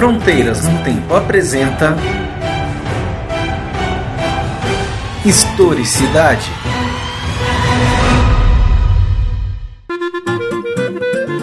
Fronteiras 0.00 0.66
no 0.66 0.82
Tempo 0.82 1.14
apresenta 1.14 1.94
Historicidade. 5.26 6.50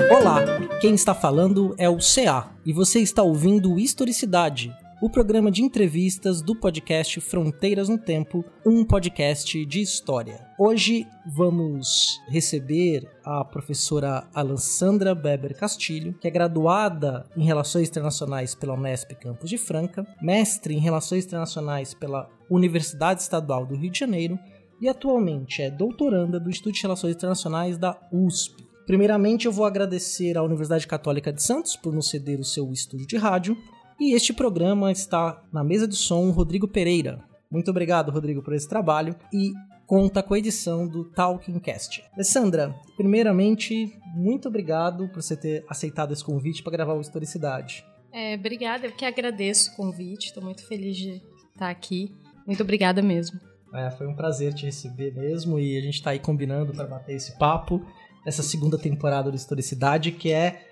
Olá, 0.09 0.43
quem 0.81 0.95
está 0.95 1.13
falando 1.13 1.75
é 1.77 1.87
o 1.87 1.97
CA 1.97 2.47
e 2.65 2.73
você 2.73 2.99
está 2.99 3.21
ouvindo 3.21 3.77
Historicidade, 3.77 4.75
o 4.99 5.09
programa 5.09 5.51
de 5.51 5.61
entrevistas 5.61 6.41
do 6.41 6.55
podcast 6.55 7.21
Fronteiras 7.21 7.87
no 7.87 7.99
Tempo, 7.99 8.43
um 8.65 8.83
podcast 8.83 9.63
de 9.63 9.79
história. 9.79 10.47
Hoje 10.57 11.05
vamos 11.23 12.19
receber 12.27 13.07
a 13.23 13.45
professora 13.45 14.27
Alessandra 14.33 15.13
Beber 15.13 15.55
Castilho, 15.55 16.15
que 16.19 16.27
é 16.27 16.31
graduada 16.31 17.27
em 17.37 17.43
Relações 17.43 17.89
Internacionais 17.89 18.55
pela 18.55 18.73
Unesp 18.73 19.11
Campus 19.21 19.51
de 19.51 19.57
Franca, 19.59 20.05
mestre 20.19 20.73
em 20.73 20.79
Relações 20.79 21.25
Internacionais 21.25 21.93
pela 21.93 22.27
Universidade 22.49 23.21
Estadual 23.21 23.67
do 23.67 23.75
Rio 23.75 23.91
de 23.91 23.99
Janeiro 23.99 24.39
e 24.81 24.89
atualmente 24.89 25.61
é 25.61 25.69
doutoranda 25.69 26.39
do 26.39 26.49
Instituto 26.49 26.73
de 26.73 26.81
Relações 26.81 27.15
Internacionais 27.15 27.77
da 27.77 27.95
USP. 28.11 28.65
Primeiramente, 28.87 29.45
eu 29.45 29.51
vou 29.51 29.65
agradecer 29.65 30.37
à 30.37 30.41
Universidade 30.41 30.87
Católica 30.87 31.31
de 31.31 31.43
Santos 31.43 31.75
por 31.75 31.93
nos 31.93 32.09
ceder 32.09 32.39
o 32.39 32.43
seu 32.43 32.71
estúdio 32.71 33.05
de 33.05 33.17
rádio 33.17 33.55
e 33.99 34.13
este 34.13 34.33
programa 34.33 34.91
está 34.91 35.43
na 35.51 35.63
mesa 35.63 35.87
de 35.87 35.95
som 35.95 36.29
Rodrigo 36.31 36.67
Pereira. 36.67 37.23
Muito 37.49 37.71
obrigado, 37.71 38.11
Rodrigo, 38.11 38.41
por 38.41 38.53
esse 38.53 38.67
trabalho 38.67 39.15
e 39.33 39.53
conta 39.85 40.21
com 40.21 40.33
a 40.33 40.39
edição 40.39 40.87
do 40.87 41.05
Talking 41.05 41.59
Cast. 41.59 42.03
Alessandra, 42.13 42.75
primeiramente, 42.95 43.97
muito 44.15 44.47
obrigado 44.47 45.07
por 45.09 45.21
você 45.21 45.35
ter 45.35 45.65
aceitado 45.67 46.13
esse 46.13 46.23
convite 46.23 46.61
para 46.61 46.73
gravar 46.73 46.93
o 46.93 47.01
Historicidade. 47.01 47.85
É, 48.11 48.35
obrigada, 48.35 48.87
eu 48.87 48.91
que 48.91 49.05
agradeço 49.05 49.71
o 49.71 49.75
convite, 49.75 50.27
estou 50.27 50.43
muito 50.43 50.65
feliz 50.67 50.97
de 50.97 51.21
estar 51.53 51.69
aqui. 51.69 52.13
Muito 52.45 52.61
obrigada 52.61 53.01
mesmo. 53.01 53.39
É, 53.73 53.89
foi 53.91 54.07
um 54.07 54.15
prazer 54.15 54.53
te 54.53 54.65
receber 54.65 55.13
mesmo 55.13 55.59
e 55.59 55.77
a 55.77 55.81
gente 55.81 55.95
está 55.95 56.11
aí 56.11 56.19
combinando 56.19 56.73
para 56.73 56.85
bater 56.85 57.15
esse 57.15 57.37
papo 57.37 57.85
essa 58.27 58.43
segunda 58.43 58.77
temporada 58.77 59.31
do 59.31 59.37
Historicidade, 59.37 60.11
que 60.11 60.33
é 60.33 60.66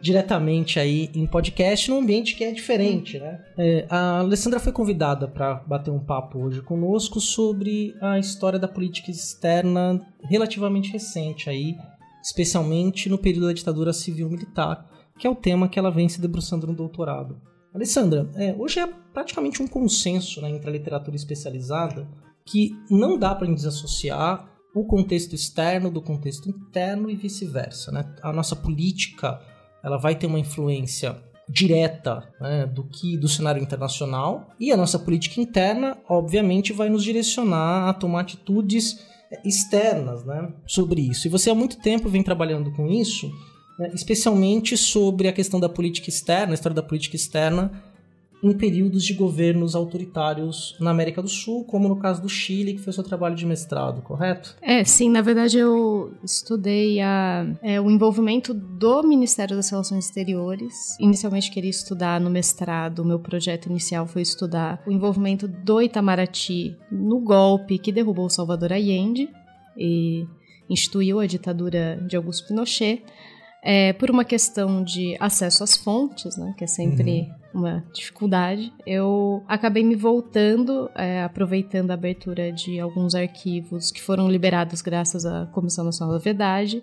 diretamente 0.00 0.78
aí 0.78 1.10
em 1.14 1.26
podcast, 1.26 1.90
num 1.90 1.98
ambiente 1.98 2.34
que 2.34 2.44
é 2.44 2.52
diferente, 2.52 3.18
né? 3.18 3.44
É, 3.58 3.86
a 3.88 4.18
Alessandra 4.20 4.60
foi 4.60 4.72
convidada 4.72 5.26
para 5.26 5.54
bater 5.66 5.90
um 5.90 5.98
papo 5.98 6.38
hoje 6.38 6.62
conosco 6.62 7.20
sobre 7.20 7.94
a 8.00 8.18
história 8.18 8.58
da 8.58 8.68
política 8.68 9.10
externa 9.10 10.00
relativamente 10.22 10.92
recente 10.92 11.48
aí, 11.48 11.76
especialmente 12.22 13.08
no 13.08 13.18
período 13.18 13.46
da 13.46 13.52
ditadura 13.52 13.92
civil-militar, 13.92 14.88
que 15.18 15.26
é 15.26 15.30
o 15.30 15.34
tema 15.34 15.68
que 15.68 15.78
ela 15.78 15.90
vem 15.90 16.08
se 16.08 16.20
debruçando 16.20 16.66
no 16.66 16.74
doutorado. 16.74 17.40
Alessandra, 17.74 18.28
é, 18.34 18.54
hoje 18.58 18.80
é 18.80 18.86
praticamente 19.12 19.62
um 19.62 19.66
consenso 19.66 20.40
né, 20.40 20.50
entre 20.50 20.68
a 20.68 20.72
literatura 20.72 21.16
especializada 21.16 22.08
que 22.44 22.72
não 22.90 23.18
dá 23.18 23.34
para 23.34 23.52
desassociar 23.52 24.48
o 24.74 24.84
contexto 24.84 25.34
externo 25.34 25.90
do 25.90 26.00
contexto 26.00 26.48
interno 26.48 27.10
e 27.10 27.16
vice-versa. 27.16 27.90
Né? 27.92 28.04
A 28.22 28.32
nossa 28.32 28.56
política 28.56 29.40
ela 29.82 29.96
vai 29.96 30.14
ter 30.14 30.26
uma 30.26 30.38
influência 30.38 31.16
direta 31.48 32.22
né, 32.40 32.66
do 32.66 32.84
que 32.84 33.16
do 33.16 33.28
cenário 33.28 33.60
internacional 33.60 34.50
e 34.58 34.70
a 34.70 34.76
nossa 34.76 34.98
política 34.98 35.40
interna, 35.40 35.98
obviamente, 36.08 36.72
vai 36.72 36.88
nos 36.88 37.02
direcionar 37.02 37.88
a 37.88 37.92
tomar 37.92 38.20
atitudes 38.20 39.00
externas 39.44 40.24
né, 40.24 40.52
sobre 40.66 41.00
isso. 41.00 41.26
E 41.26 41.30
você 41.30 41.50
há 41.50 41.54
muito 41.54 41.78
tempo 41.78 42.08
vem 42.08 42.22
trabalhando 42.22 42.72
com 42.72 42.88
isso, 42.88 43.30
né, 43.78 43.90
especialmente 43.94 44.76
sobre 44.76 45.28
a 45.28 45.32
questão 45.32 45.58
da 45.58 45.68
política 45.68 46.08
externa, 46.08 46.52
a 46.52 46.54
história 46.54 46.74
da 46.74 46.82
política 46.82 47.16
externa 47.16 47.89
em 48.42 48.52
períodos 48.52 49.04
de 49.04 49.14
governos 49.14 49.74
autoritários 49.74 50.76
na 50.80 50.90
América 50.90 51.20
do 51.20 51.28
Sul, 51.28 51.64
como 51.64 51.88
no 51.88 51.96
caso 51.96 52.22
do 52.22 52.28
Chile, 52.28 52.74
que 52.74 52.80
foi 52.80 52.90
o 52.90 52.94
seu 52.94 53.04
trabalho 53.04 53.34
de 53.34 53.44
mestrado, 53.44 54.00
correto? 54.02 54.56
É, 54.62 54.82
sim, 54.82 55.10
na 55.10 55.20
verdade 55.20 55.58
eu 55.58 56.12
estudei 56.24 57.00
a, 57.00 57.46
é, 57.62 57.80
o 57.80 57.90
envolvimento 57.90 58.54
do 58.54 59.02
Ministério 59.02 59.56
das 59.56 59.70
Relações 59.70 60.06
Exteriores. 60.06 60.96
Inicialmente 60.98 61.50
queria 61.50 61.70
estudar 61.70 62.20
no 62.20 62.30
mestrado, 62.30 63.00
o 63.00 63.04
meu 63.04 63.18
projeto 63.18 63.66
inicial 63.66 64.06
foi 64.06 64.22
estudar 64.22 64.82
o 64.86 64.90
envolvimento 64.90 65.46
do 65.46 65.82
Itamaraty 65.82 66.76
no 66.90 67.20
golpe 67.20 67.78
que 67.78 67.92
derrubou 67.92 68.28
Salvador 68.30 68.72
Allende 68.72 69.28
e 69.76 70.26
instituiu 70.68 71.20
a 71.20 71.26
ditadura 71.26 72.02
de 72.08 72.16
Augusto 72.16 72.48
Pinochet. 72.48 73.02
É, 73.62 73.92
por 73.92 74.10
uma 74.10 74.24
questão 74.24 74.82
de 74.82 75.14
acesso 75.20 75.62
às 75.62 75.76
fontes, 75.76 76.34
né, 76.38 76.54
que 76.56 76.64
é 76.64 76.66
sempre 76.66 77.28
uhum 77.28 77.39
uma 77.52 77.84
dificuldade, 77.92 78.72
eu 78.86 79.42
acabei 79.48 79.82
me 79.82 79.96
voltando, 79.96 80.90
é, 80.94 81.22
aproveitando 81.22 81.90
a 81.90 81.94
abertura 81.94 82.52
de 82.52 82.78
alguns 82.78 83.14
arquivos 83.14 83.90
que 83.90 84.00
foram 84.00 84.28
liberados 84.28 84.80
graças 84.80 85.26
à 85.26 85.46
Comissão 85.46 85.84
Nacional 85.84 86.14
da 86.14 86.20
Verdade, 86.22 86.82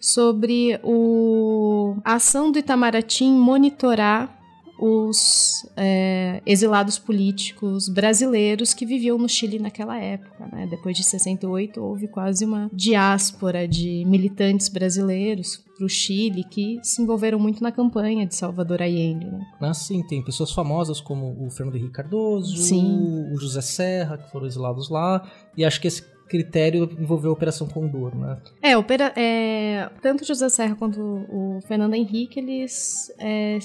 sobre 0.00 0.78
o, 0.82 1.96
a 2.04 2.14
ação 2.14 2.50
do 2.50 2.58
Itamaraty 2.58 3.24
em 3.24 3.32
monitorar 3.32 4.41
os 4.84 5.64
é, 5.76 6.42
exilados 6.44 6.98
políticos 6.98 7.88
brasileiros 7.88 8.74
que 8.74 8.84
viviam 8.84 9.16
no 9.16 9.28
Chile 9.28 9.60
naquela 9.60 9.96
época. 9.96 10.44
Né? 10.52 10.66
Depois 10.68 10.96
de 10.96 11.04
68, 11.04 11.80
houve 11.80 12.08
quase 12.08 12.44
uma 12.44 12.68
diáspora 12.72 13.68
de 13.68 14.04
militantes 14.04 14.68
brasileiros 14.68 15.62
para 15.76 15.86
o 15.86 15.88
Chile 15.88 16.42
que 16.42 16.80
se 16.82 17.00
envolveram 17.00 17.38
muito 17.38 17.62
na 17.62 17.70
campanha 17.70 18.26
de 18.26 18.34
Salvador 18.34 18.82
Allende. 18.82 19.26
Né? 19.26 19.46
Ah, 19.60 19.72
sim, 19.72 20.04
tem 20.04 20.20
pessoas 20.20 20.50
famosas 20.50 21.00
como 21.00 21.46
o 21.46 21.48
Fernando 21.48 21.76
Henrique 21.76 21.92
Cardoso, 21.92 22.56
sim. 22.56 23.30
o 23.32 23.38
José 23.38 23.60
Serra, 23.60 24.18
que 24.18 24.32
foram 24.32 24.46
exilados 24.46 24.90
lá, 24.90 25.30
e 25.56 25.64
acho 25.64 25.80
que 25.80 25.86
esse 25.86 26.02
critério 26.28 26.90
envolveu 26.98 27.30
a 27.30 27.34
Operação 27.34 27.68
Condor, 27.68 28.16
né? 28.16 28.38
É, 28.60 28.76
opera, 28.76 29.12
é 29.14 29.88
tanto 30.00 30.22
o 30.22 30.26
José 30.26 30.48
Serra 30.48 30.74
quanto 30.74 30.98
o 31.00 31.60
Fernando 31.68 31.94
Henrique, 31.94 32.40
eles 32.40 33.12
é, 33.18 33.58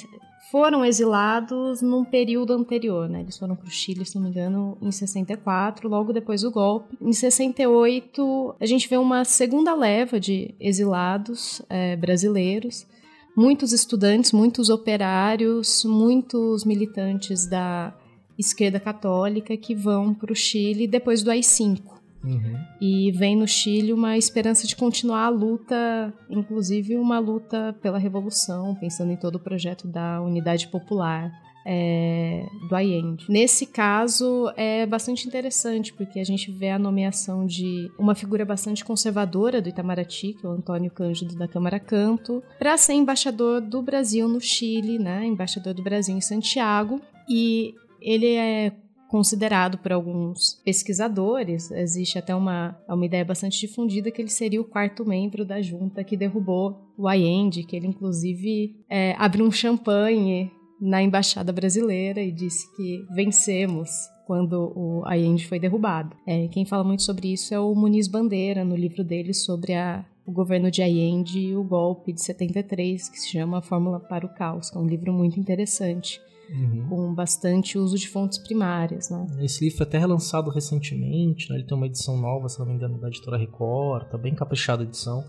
foram 0.51 0.85
exilados 0.85 1.81
num 1.81 2.05
período 2.05 2.53
anterior, 2.53 3.09
né? 3.09 3.21
Eles 3.21 3.37
foram 3.37 3.55
para 3.55 3.67
o 3.67 3.71
Chile, 3.71 4.05
se 4.05 4.15
não 4.15 4.23
me 4.23 4.29
engano, 4.29 4.77
em 4.81 4.91
64, 4.91 5.89
logo 5.89 6.13
depois 6.13 6.41
do 6.41 6.51
golpe. 6.51 6.97
Em 7.01 7.11
68, 7.11 8.55
a 8.59 8.65
gente 8.65 8.87
vê 8.87 8.97
uma 8.97 9.25
segunda 9.25 9.75
leva 9.75 10.19
de 10.19 10.55
exilados 10.59 11.61
é, 11.69 11.95
brasileiros, 11.95 12.87
muitos 13.35 13.73
estudantes, 13.73 14.31
muitos 14.31 14.69
operários, 14.69 15.83
muitos 15.83 16.63
militantes 16.63 17.45
da 17.45 17.93
esquerda 18.37 18.79
católica 18.79 19.57
que 19.57 19.75
vão 19.75 20.13
para 20.13 20.31
o 20.31 20.35
Chile 20.35 20.87
depois 20.87 21.23
do 21.23 21.31
AI-5. 21.31 21.97
Uhum. 22.27 22.57
E 22.79 23.11
vem 23.11 23.35
no 23.35 23.47
Chile 23.47 23.93
uma 23.93 24.17
esperança 24.17 24.67
de 24.67 24.75
continuar 24.75 25.25
a 25.25 25.29
luta, 25.29 26.13
inclusive 26.29 26.95
uma 26.95 27.19
luta 27.19 27.75
pela 27.81 27.97
revolução, 27.97 28.75
pensando 28.75 29.11
em 29.11 29.17
todo 29.17 29.35
o 29.35 29.39
projeto 29.39 29.87
da 29.87 30.21
Unidade 30.21 30.67
Popular. 30.67 31.31
É, 31.69 32.45
do 32.69 32.73
Allende. 32.73 33.25
Nesse 33.27 33.65
caso 33.65 34.49
é 34.55 34.85
bastante 34.85 35.27
interessante 35.27 35.91
porque 35.91 36.17
a 36.17 36.23
gente 36.23 36.49
vê 36.49 36.69
a 36.69 36.79
nomeação 36.79 37.45
de 37.45 37.91
uma 37.99 38.15
figura 38.15 38.45
bastante 38.45 38.85
conservadora 38.85 39.61
do 39.61 39.67
Itamaraty, 39.67 40.31
que 40.31 40.45
é 40.45 40.49
o 40.49 40.53
Antônio 40.53 40.89
Cândido 40.89 41.35
da 41.35 41.45
Câmara 41.45 41.77
Canto, 41.77 42.41
para 42.57 42.77
ser 42.77 42.93
embaixador 42.93 43.59
do 43.59 43.81
Brasil 43.81 44.29
no 44.29 44.39
Chile, 44.39 44.97
né? 44.97 45.25
Embaixador 45.25 45.73
do 45.73 45.83
Brasil 45.83 46.15
em 46.15 46.21
Santiago. 46.21 47.01
E 47.27 47.75
ele 48.01 48.35
é 48.35 48.71
considerado 49.07 49.77
por 49.77 49.91
alguns 49.91 50.61
pesquisadores, 50.65 51.71
existe 51.71 52.17
até 52.17 52.35
uma, 52.35 52.77
uma 52.87 53.05
ideia 53.05 53.23
bastante 53.23 53.59
difundida 53.59 54.11
que 54.11 54.21
ele 54.21 54.29
seria 54.29 54.61
o 54.61 54.65
quarto 54.65 55.05
membro 55.05 55.45
da 55.45 55.61
junta 55.61 56.03
que 56.03 56.17
derrubou 56.17 56.93
o 56.97 57.07
Allende, 57.07 57.63
que 57.63 57.75
ele 57.75 57.87
inclusive 57.87 58.75
é, 58.89 59.15
abriu 59.17 59.45
um 59.45 59.51
champanhe 59.51 60.51
na 60.79 61.01
embaixada 61.01 61.51
brasileira 61.51 62.21
e 62.21 62.31
disse 62.31 62.73
que 62.75 63.05
vencemos 63.13 63.89
quando 64.25 64.73
o 64.75 65.03
Allende 65.05 65.47
foi 65.47 65.57
derrubado. 65.57 66.15
É, 66.25 66.47
quem 66.49 66.65
fala 66.65 66.83
muito 66.83 67.03
sobre 67.03 67.31
isso 67.31 67.53
é 67.53 67.59
o 67.59 67.73
Muniz 67.73 68.07
Bandeira, 68.07 68.65
no 68.65 68.75
livro 68.75 69.03
dele 69.03 69.33
sobre 69.33 69.73
a, 69.73 70.05
o 70.25 70.31
governo 70.31 70.69
de 70.69 70.83
Allende 70.83 71.39
e 71.39 71.55
o 71.55 71.63
golpe 71.63 72.11
de 72.11 72.21
73, 72.21 73.07
que 73.07 73.19
se 73.19 73.29
chama 73.29 73.61
Fórmula 73.61 73.99
para 73.99 74.25
o 74.25 74.29
Caos, 74.29 74.69
que 74.69 74.77
é 74.77 74.81
um 74.81 74.85
livro 74.85 75.13
muito 75.13 75.39
interessante 75.39 76.21
uhum. 76.49 76.85
com 76.89 77.13
bastante 77.13 77.77
uso 77.77 77.97
de 77.97 78.07
fontes 78.07 78.37
primárias. 78.37 79.09
Né? 79.09 79.27
Esse 79.39 79.63
livro 79.63 79.83
até 79.83 79.97
relançado 79.97 80.49
recentemente, 80.49 81.49
né? 81.49 81.57
ele 81.57 81.65
tem 81.65 81.77
uma 81.77 81.87
edição 81.87 82.17
nova, 82.17 82.49
se 82.49 82.59
não 82.59 82.65
me 82.65 82.73
engano, 82.73 82.99
da 82.99 83.07
editora 83.07 83.37
Record, 83.37 84.09
tá 84.09 84.17
bem 84.17 84.35
caprichada 84.35 84.83
a 84.83 84.85
edição. 84.85 85.23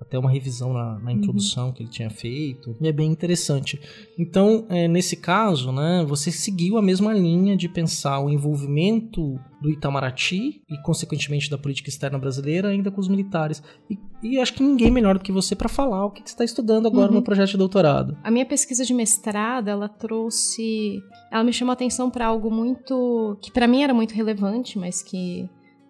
Até 0.00 0.18
uma 0.18 0.30
revisão 0.30 0.72
na, 0.72 0.98
na 1.00 1.12
introdução 1.12 1.66
uhum. 1.66 1.72
que 1.72 1.82
ele 1.82 1.90
tinha 1.90 2.10
feito, 2.10 2.76
e 2.80 2.88
é 2.88 2.92
bem 2.92 3.10
interessante. 3.10 3.80
Então, 4.18 4.64
é, 4.68 4.86
nesse 4.86 5.16
caso, 5.16 5.72
né, 5.72 6.04
você 6.06 6.30
seguiu 6.30 6.78
a 6.78 6.82
mesma 6.82 7.12
linha 7.12 7.56
de 7.56 7.68
pensar 7.68 8.20
o 8.20 8.30
envolvimento 8.30 9.38
do 9.60 9.70
Itamaraty 9.70 10.62
e, 10.70 10.82
consequentemente, 10.82 11.50
da 11.50 11.58
política 11.58 11.88
externa 11.88 12.18
brasileira 12.18 12.68
ainda 12.68 12.90
com 12.90 13.00
os 13.00 13.08
militares. 13.08 13.62
E, 13.90 13.98
e 14.22 14.38
acho 14.38 14.54
que 14.54 14.62
ninguém 14.62 14.90
melhor 14.90 15.18
do 15.18 15.24
que 15.24 15.32
você 15.32 15.56
para 15.56 15.68
falar 15.68 16.06
o 16.06 16.10
que 16.10 16.20
você 16.20 16.28
está 16.28 16.44
estudando 16.44 16.86
agora 16.86 17.10
uhum. 17.10 17.16
no 17.16 17.22
projeto 17.22 17.50
de 17.50 17.56
doutorado. 17.56 18.16
A 18.22 18.30
minha 18.30 18.46
pesquisa 18.46 18.84
de 18.84 18.94
mestrado, 18.94 19.68
ela 19.68 19.88
trouxe... 19.88 21.02
Ela 21.30 21.42
me 21.42 21.52
chamou 21.52 21.70
a 21.70 21.74
atenção 21.74 22.08
para 22.08 22.26
algo 22.26 22.50
muito... 22.50 23.36
que 23.42 23.50
para 23.50 23.66
mim 23.66 23.82
era 23.82 23.92
muito 23.92 24.14
relevante, 24.14 24.78
mas 24.78 25.02
que 25.02 25.48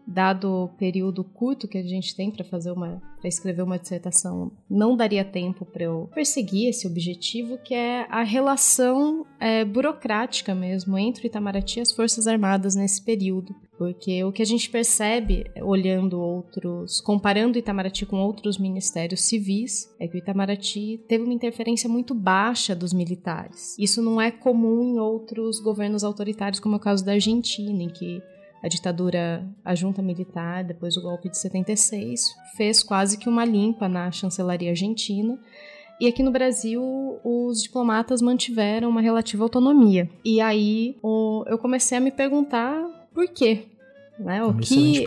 dado 0.09 0.65
o 0.65 0.69
período 0.69 1.23
curto 1.23 1.69
que 1.69 1.77
a 1.77 1.83
gente 1.83 2.17
tem 2.17 2.31
para 2.31 2.45
fazer 2.45 2.73
uma 2.73 3.01
para 3.19 3.29
escrever 3.29 3.63
uma 3.63 3.79
dissertação, 3.79 4.53
não 4.71 4.97
daria 4.97 5.25
tempo 5.25 5.65
para 5.65 5.85
eu 5.85 6.09
perseguir 6.15 6.69
esse 6.69 6.87
objetivo, 6.87 7.59
que 7.59 7.75
é 7.75 8.07
a 8.09 8.23
relação 8.23 9.27
é, 9.41 9.65
burocrática 9.65 10.55
mesmo 10.55 10.97
entre 10.97 11.25
o 11.25 11.27
Itamaraty 11.27 11.81
e 11.81 11.83
as 11.83 11.93
Forças 11.93 12.29
Armadas 12.29 12.77
nesse 12.77 13.03
período. 13.03 13.55
Porque 13.77 14.25
o 14.25 14.33
que 14.33 14.43
a 14.43 14.47
gente 14.47 14.71
percebe, 14.71 15.51
olhando 15.61 16.21
outros, 16.21 17.01
comparando 17.01 17.57
o 17.57 17.59
Itamaraty 17.59 18.07
com 18.07 18.17
outros 18.21 18.59
ministérios 18.59 19.23
civis, 19.23 19.93
é 20.01 20.09
que 20.09 20.17
o 20.17 20.19
Itamaraty 20.19 21.01
teve 21.09 21.25
uma 21.25 21.35
interferência 21.35 21.89
muito 21.89 22.15
baixa 22.15 22.75
dos 22.75 22.93
militares. 22.93 23.77
Isso 23.79 24.03
não 24.03 24.21
é 24.21 24.31
comum 24.31 24.83
em 24.83 24.99
outros 24.99 25.61
governos 25.61 26.03
autoritários, 26.03 26.61
como 26.61 26.75
é 26.75 26.79
o 26.79 26.81
caso 26.81 27.05
da 27.05 27.13
Argentina, 27.13 27.83
em 27.83 27.89
que 27.89 28.23
a 28.63 28.69
ditadura, 28.69 29.47
a 29.65 29.75
junta 29.75 30.03
militar, 30.03 30.65
depois 30.65 30.95
do 30.95 31.03
golpe 31.03 31.29
de 31.29 31.39
76, 31.39 32.35
fez 32.57 32.83
quase 32.83 33.17
que 33.17 33.29
uma 33.29 33.45
limpa 33.45 33.89
na 33.89 34.11
chancelaria 34.11 34.71
argentina. 34.71 35.39
E 36.01 36.07
aqui 36.07 36.23
no 36.23 36.31
Brasil, 36.31 36.83
os 37.25 37.63
diplomatas 37.63 38.23
mantiveram 38.23 38.89
uma 38.89 39.01
relativa 39.01 39.43
autonomia. 39.43 40.09
E 40.25 40.41
aí 40.41 40.97
o, 41.03 41.45
eu 41.47 41.59
comecei 41.59 41.99
a 41.99 42.01
me 42.01 42.11
perguntar 42.11 42.85
por 43.13 43.27
quê. 43.29 43.65
Né? 44.19 44.43
O 44.43 44.55
que... 44.55 45.05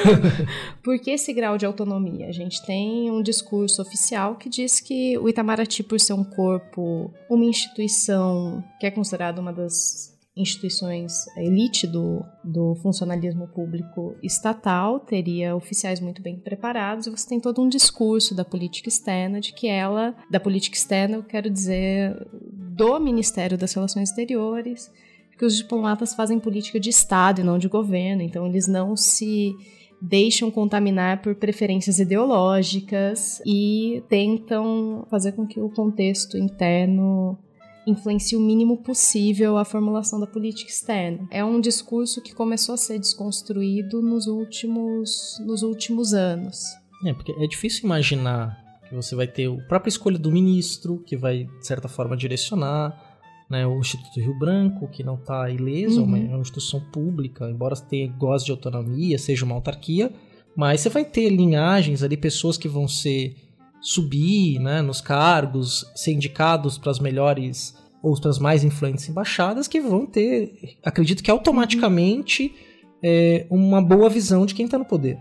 por 0.82 0.98
que 0.98 1.10
esse 1.10 1.32
grau 1.32 1.58
de 1.58 1.66
autonomia? 1.66 2.28
A 2.28 2.32
gente 2.32 2.64
tem 2.64 3.10
um 3.10 3.22
discurso 3.22 3.82
oficial 3.82 4.36
que 4.36 4.48
diz 4.48 4.80
que 4.80 5.18
o 5.18 5.28
Itamaraty, 5.28 5.82
por 5.82 6.00
ser 6.00 6.14
um 6.14 6.24
corpo, 6.24 7.12
uma 7.28 7.44
instituição 7.44 8.64
que 8.80 8.86
é 8.86 8.90
considerada 8.90 9.40
uma 9.40 9.52
das 9.52 10.12
instituições, 10.34 11.26
elite 11.36 11.86
do, 11.86 12.24
do 12.42 12.74
funcionalismo 12.76 13.46
público 13.48 14.16
estatal 14.22 14.98
teria 14.98 15.54
oficiais 15.54 16.00
muito 16.00 16.22
bem 16.22 16.38
preparados 16.38 17.06
e 17.06 17.10
você 17.10 17.28
tem 17.28 17.38
todo 17.40 17.60
um 17.60 17.68
discurso 17.68 18.34
da 18.34 18.44
política 18.44 18.88
externa 18.88 19.40
de 19.40 19.52
que 19.52 19.68
ela, 19.68 20.14
da 20.30 20.40
política 20.40 20.76
externa, 20.76 21.16
eu 21.16 21.22
quero 21.22 21.50
dizer 21.50 22.16
do 22.32 22.98
Ministério 22.98 23.58
das 23.58 23.74
Relações 23.74 24.08
Exteriores, 24.08 24.90
que 25.38 25.44
os 25.44 25.56
diplomatas 25.56 26.14
fazem 26.14 26.38
política 26.38 26.80
de 26.80 26.88
Estado 26.88 27.40
e 27.40 27.44
não 27.44 27.58
de 27.58 27.68
governo, 27.68 28.22
então 28.22 28.46
eles 28.46 28.66
não 28.66 28.96
se 28.96 29.54
deixam 30.00 30.50
contaminar 30.50 31.20
por 31.20 31.34
preferências 31.34 31.98
ideológicas 31.98 33.40
e 33.46 34.02
tentam 34.08 35.06
fazer 35.10 35.32
com 35.32 35.46
que 35.46 35.60
o 35.60 35.68
contexto 35.68 36.38
interno 36.38 37.38
influencie 37.86 38.36
o 38.36 38.40
mínimo 38.40 38.78
possível 38.78 39.56
a 39.56 39.64
formulação 39.64 40.20
da 40.20 40.26
política 40.26 40.70
externa. 40.70 41.26
É 41.30 41.44
um 41.44 41.60
discurso 41.60 42.22
que 42.22 42.34
começou 42.34 42.74
a 42.74 42.78
ser 42.78 42.98
desconstruído 42.98 44.00
nos 44.00 44.26
últimos, 44.26 45.38
nos 45.44 45.62
últimos 45.62 46.14
anos. 46.14 46.64
É, 47.04 47.12
porque 47.12 47.32
é 47.32 47.46
difícil 47.46 47.84
imaginar 47.84 48.58
que 48.88 48.94
você 48.94 49.14
vai 49.14 49.26
ter 49.26 49.50
a 49.50 49.62
própria 49.68 49.88
escolha 49.88 50.18
do 50.18 50.30
ministro, 50.30 51.02
que 51.06 51.16
vai, 51.16 51.44
de 51.44 51.66
certa 51.66 51.88
forma, 51.88 52.16
direcionar, 52.16 53.12
né, 53.50 53.66
o 53.66 53.78
Instituto 53.78 54.18
Rio 54.18 54.38
Branco, 54.38 54.88
que 54.88 55.02
não 55.02 55.16
está 55.16 55.50
ileso, 55.50 56.02
uhum. 56.02 56.16
é 56.16 56.28
uma 56.30 56.38
instituição 56.38 56.80
pública, 56.80 57.50
embora 57.50 57.76
tenha 57.76 58.08
gosto 58.08 58.46
de 58.46 58.52
autonomia, 58.52 59.18
seja 59.18 59.44
uma 59.44 59.54
autarquia, 59.54 60.12
mas 60.56 60.80
você 60.80 60.88
vai 60.88 61.04
ter 61.04 61.28
linhagens 61.28 62.02
ali, 62.02 62.16
pessoas 62.16 62.56
que 62.56 62.68
vão 62.68 62.86
ser 62.88 63.36
subir 63.82 64.60
né, 64.60 64.80
nos 64.80 65.00
cargos, 65.00 65.84
ser 65.94 66.12
indicados 66.12 66.78
para 66.78 66.92
as 66.92 67.00
melhores 67.00 67.76
ou 68.02 68.18
para 68.18 68.30
as 68.30 68.38
mais 68.38 68.64
influentes 68.64 69.08
embaixadas, 69.08 69.68
que 69.68 69.80
vão 69.80 70.06
ter, 70.06 70.76
acredito 70.84 71.22
que 71.22 71.30
automaticamente, 71.30 72.54
é, 73.02 73.46
uma 73.50 73.82
boa 73.82 74.08
visão 74.08 74.46
de 74.46 74.54
quem 74.54 74.64
está 74.64 74.78
no 74.78 74.84
poder. 74.84 75.18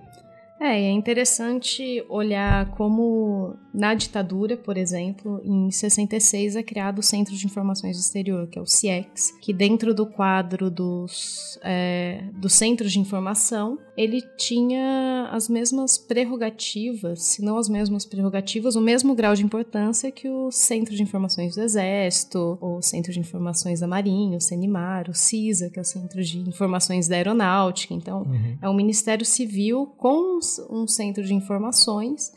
É, 0.62 0.80
é 0.80 0.92
interessante 0.92 2.06
olhar 2.08 2.70
como 2.76 3.56
na 3.74 3.96
ditadura, 3.96 4.56
por 4.56 4.78
exemplo, 4.78 5.42
em 5.44 5.72
66 5.72 6.56
é 6.56 6.62
criado 6.62 7.00
o 7.00 7.04
Centro 7.04 7.36
de 7.36 7.46
Informações 7.48 7.98
do 7.98 8.02
Exterior, 8.02 8.48
que 8.48 8.60
é 8.60 8.62
o 8.62 8.68
CIEX, 8.68 9.32
que 9.42 9.52
dentro 9.52 9.92
do 9.92 10.06
quadro 10.06 10.70
dos, 10.70 11.58
é, 11.64 12.26
dos 12.34 12.54
centros 12.54 12.92
de 12.92 13.00
informação, 13.00 13.80
ele 13.98 14.22
tinha 14.38 15.30
as 15.32 15.50
mesmas 15.50 15.98
prerrogativas, 15.98 17.24
se 17.24 17.44
não 17.44 17.58
as 17.58 17.68
mesmas 17.68 18.06
prerrogativas, 18.06 18.76
o 18.76 18.82
mesmo 18.82 19.16
grau 19.16 19.34
de 19.34 19.44
importância 19.44 20.12
que 20.12 20.30
o 20.30 20.52
Centro 20.52 20.96
de 20.96 21.02
Informações 21.02 21.56
do 21.56 21.62
Exército, 21.62 22.60
o 22.62 22.84
Centro 22.84 23.12
de 23.12 23.20
Informações 23.20 23.80
da 23.80 23.88
Marinha, 23.88 24.38
o 24.38 24.42
CENIMAR, 24.42 25.10
o 25.10 25.14
CISA, 25.16 25.72
que 25.72 25.80
é 25.80 25.82
o 25.82 25.86
Centro 25.86 26.24
de 26.24 26.38
Informações 26.38 27.08
da 27.08 27.16
Aeronáutica. 27.16 27.96
Então, 27.96 28.24
uhum. 28.24 28.58
é 28.62 28.70
um 28.70 28.74
Ministério 28.76 29.26
Civil 29.26 29.88
com 29.98 30.40
um 30.70 30.88
centro 30.88 31.24
de 31.24 31.34
informações 31.34 32.32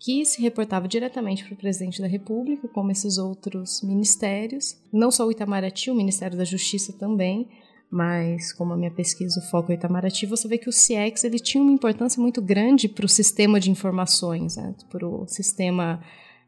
que 0.00 0.24
se 0.24 0.40
reportava 0.40 0.88
diretamente 0.88 1.44
para 1.44 1.52
o 1.52 1.56
presidente 1.56 2.00
da 2.00 2.08
República, 2.08 2.66
como 2.68 2.90
esses 2.90 3.18
outros 3.18 3.82
ministérios, 3.82 4.76
não 4.90 5.10
só 5.10 5.26
o 5.26 5.30
Itamaraty, 5.30 5.90
o 5.90 5.94
Ministério 5.94 6.38
da 6.38 6.44
Justiça 6.44 6.92
também, 6.94 7.46
mas 7.90 8.52
como 8.52 8.72
a 8.72 8.76
minha 8.76 8.90
pesquisa 8.90 9.40
o 9.40 9.50
foco 9.50 9.72
é 9.72 9.74
Itamaraty, 9.74 10.24
você 10.24 10.48
vê 10.48 10.56
que 10.56 10.68
o 10.68 10.72
CIEX 10.72 11.24
ele 11.24 11.38
tinha 11.38 11.62
uma 11.62 11.72
importância 11.72 12.20
muito 12.20 12.40
grande 12.40 12.88
para 12.88 13.04
o 13.04 13.08
sistema 13.08 13.60
de 13.60 13.70
informações, 13.70 14.56
né? 14.56 14.74
para 14.88 15.06
o 15.06 15.26
sistema 15.26 16.00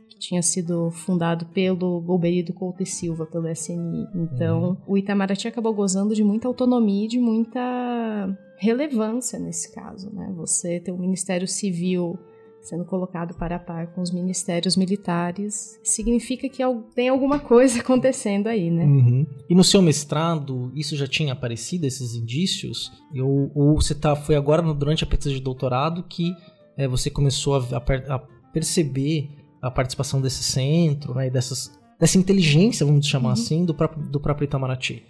que 0.09 0.19
tinha 0.19 0.41
sido 0.41 0.91
fundado 0.91 1.45
pelo 1.47 2.01
Golberido 2.01 2.55
Couto 2.55 2.83
e 2.83 2.87
Silva, 2.87 3.27
pelo 3.27 3.49
SNI. 3.49 4.07
Então, 4.15 4.63
uhum. 4.63 4.77
o 4.87 4.97
Itamaraty 4.97 5.49
acabou 5.49 5.75
gozando 5.75 6.15
de 6.15 6.23
muita 6.25 6.49
autonomia 6.49 7.05
e 7.05 7.09
de 7.09 7.19
muita 7.19 8.39
relevância 8.63 9.41
nesse 9.41 9.73
caso, 9.73 10.09
né? 10.15 10.33
Você 10.37 10.79
ter 10.79 10.93
um 10.93 10.99
Ministério 10.99 11.49
Civil 11.49 12.17
sendo 12.61 12.85
colocado 12.85 13.35
para 13.35 13.57
a 13.57 13.59
par 13.59 13.89
com 13.89 14.01
os 14.01 14.13
ministérios 14.13 14.77
militares, 14.77 15.81
significa 15.83 16.49
que 16.49 16.63
tem 16.95 17.09
alguma 17.09 17.41
coisa 17.41 17.81
acontecendo 17.83 18.47
aí, 18.47 18.71
né? 18.71 18.85
Uhum. 18.85 19.27
E 19.51 19.55
no 19.57 19.65
seu 19.65 19.83
mestrado, 19.83 20.71
isso 20.77 20.97
já 20.97 21.09
tinha 21.09 21.33
aparecido, 21.33 21.87
esses 21.87 22.15
indícios? 22.15 22.93
Ou, 23.17 23.51
ou 23.53 23.75
você 23.75 23.97
tá, 23.97 24.15
foi 24.15 24.37
agora, 24.37 24.63
durante 24.73 25.03
a 25.03 25.09
pesquisa 25.09 25.35
de 25.35 25.41
doutorado, 25.41 26.05
que 26.05 26.33
é, 26.77 26.87
você 26.87 27.11
começou 27.11 27.57
a, 27.57 27.67
a, 27.73 28.15
a, 28.15 28.19
perceber 28.53 29.29
a 29.61 29.69
participação 29.69 30.21
desse 30.21 30.45
centro, 30.45 31.17
né, 31.17 31.29
dessas, 31.31 31.77
dessa 31.99 32.17
inteligência, 32.17 32.87
vamos 32.87 33.05
chamar 33.09 33.31
uhum. 33.31 33.33
assim, 33.33 33.65
do 33.65 33.75
próprio, 33.75 34.07
do 34.07 34.21
próprio 34.21 34.45
Itamaraty? 34.45 35.03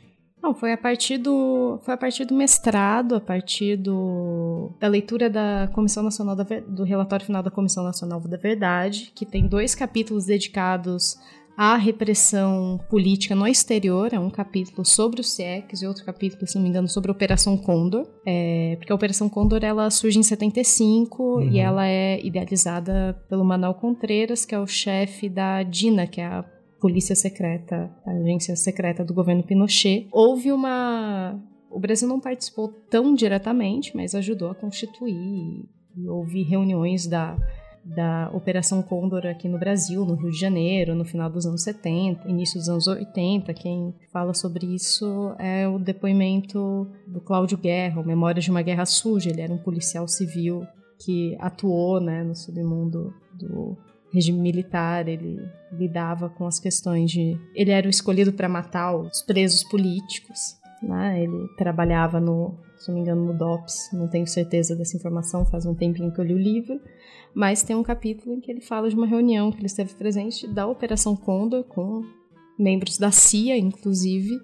Não, 0.43 0.53
foi 0.53 0.73
a 0.73 0.77
partir 0.77 1.19
do 1.19 1.79
foi 1.83 1.95
a 1.95 1.97
partir 1.97 2.25
do 2.25 2.35
mestrado, 2.35 3.15
a 3.15 3.21
partir 3.21 3.77
do, 3.77 4.73
da 4.81 4.89
leitura 4.89 5.31
da 5.31 5.71
Comissão 5.73 6.03
Nacional 6.03 6.35
da, 6.35 6.45
do 6.67 6.83
relatório 6.83 7.25
final 7.25 7.43
da 7.45 7.51
Comissão 7.51 7.85
Nacional 7.85 8.21
da 8.21 8.37
Verdade, 8.37 9.13
que 9.15 9.25
tem 9.25 9.47
dois 9.47 9.73
capítulos 9.75 10.27
dedicados 10.27 11.17
à 11.57 11.77
repressão 11.77 12.81
política 12.89 13.37
no 13.37 13.47
exterior, 13.47 14.13
é 14.13 14.19
um 14.19 14.31
capítulo 14.31 14.85
sobre 14.85 15.21
os 15.21 15.31
CIECs 15.31 15.83
e 15.83 15.87
outro 15.87 16.05
capítulo, 16.05 16.47
se 16.47 16.57
não 16.57 16.63
me 16.63 16.71
engano, 16.71 16.89
sobre 16.89 17.11
a 17.11 17.13
Operação 17.15 17.57
Condor, 17.57 18.07
é, 18.27 18.75
porque 18.79 18.91
a 18.91 18.95
Operação 18.97 19.29
Condor 19.29 19.61
ela 19.63 19.91
surge 19.91 20.19
em 20.19 20.23
75 20.23 21.23
uhum. 21.23 21.43
e 21.43 21.59
ela 21.61 21.87
é 21.87 22.21
idealizada 22.25 23.17
pelo 23.29 23.45
Manuel 23.45 23.75
Contreras, 23.75 24.45
que 24.45 24.55
é 24.55 24.59
o 24.59 24.67
chefe 24.67 25.29
da 25.29 25.63
DINA, 25.63 26.07
que 26.07 26.21
é 26.21 26.27
a 26.27 26.45
polícia 26.83 27.15
secreta, 27.15 27.89
agência 28.05 28.57
secreta 28.57 29.05
do 29.05 29.15
governo 29.15 29.45
Pinochet, 29.45 30.09
houve 30.11 30.51
uma. 30.51 31.41
O 31.71 31.79
Brasil 31.79 32.09
não 32.09 32.19
participou 32.19 32.69
tão 32.91 33.15
diretamente, 33.15 33.97
mas 33.97 34.17
ajudou 34.17 34.51
a 34.51 34.55
constituir. 34.55 35.65
E 35.97 36.09
houve 36.09 36.43
reuniões 36.43 37.07
da, 37.07 37.39
da 37.85 38.29
Operação 38.35 38.83
Condor 38.83 39.25
aqui 39.27 39.49
no 39.49 39.61
Brasil, 39.61 40.05
no 40.05 40.17
Rio 40.17 40.33
de 40.33 40.39
Janeiro, 40.39 40.95
no 40.97 41.05
final 41.05 41.31
dos 41.31 41.47
anos 41.47 41.62
70, 41.62 42.29
início 42.29 42.59
dos 42.59 42.69
anos 42.69 42.89
80. 42.89 43.55
Quem 43.55 43.95
fala 44.12 44.35
sobre 44.35 44.67
isso 44.67 45.35
é 45.39 45.69
o 45.69 45.79
depoimento 45.79 46.91
do 47.07 47.21
Cláudio 47.21 47.57
Guerra, 47.57 48.03
Memórias 48.03 48.45
de 48.45 48.51
uma 48.51 48.61
Guerra 48.61 48.85
Suja. 48.85 49.31
Ele 49.31 49.41
era 49.41 49.53
um 49.53 49.59
policial 49.59 50.09
civil 50.09 50.67
que 50.99 51.37
atuou 51.39 52.01
né, 52.01 52.25
no 52.25 52.35
submundo 52.35 53.15
do 53.35 53.79
regime 54.12 54.38
militar, 54.38 55.09
ele 55.09 55.40
lidava 55.73 56.28
com 56.28 56.47
as 56.47 56.59
questões 56.59 57.11
de. 57.11 57.38
Ele 57.54 57.71
era 57.71 57.87
o 57.87 57.90
escolhido 57.90 58.33
para 58.33 58.49
matar 58.49 58.95
os 58.95 59.23
presos 59.23 59.64
políticos. 59.64 60.57
Né? 60.83 61.23
Ele 61.23 61.49
trabalhava 61.57 62.21
no, 62.21 62.59
se 62.76 62.88
não 62.88 62.97
me 62.97 63.02
engano, 63.02 63.25
no 63.25 63.33
DOPS, 63.33 63.90
não 63.92 64.09
tenho 64.09 64.26
certeza 64.26 64.75
dessa 64.75 64.97
informação, 64.97 65.47
faz 65.47 65.64
um 65.64 65.75
tempinho 65.75 66.12
que 66.12 66.21
eu 66.21 66.25
li 66.25 66.35
o 66.35 66.38
livro, 66.38 66.81
mas 67.33 67.62
tem 67.62 67.76
um 67.76 67.83
capítulo 67.83 68.35
em 68.35 68.40
que 68.40 68.50
ele 68.50 68.61
fala 68.61 68.88
de 68.88 68.97
uma 68.97 69.07
reunião 69.07 69.52
que 69.52 69.59
ele 69.59 69.66
esteve 69.66 69.95
presente 69.95 70.47
da 70.49 70.66
Operação 70.66 71.14
Condor 71.14 71.62
com 71.64 72.02
membros 72.59 72.99
da 72.99 73.12
CIA, 73.12 73.57
inclusive, 73.57 74.40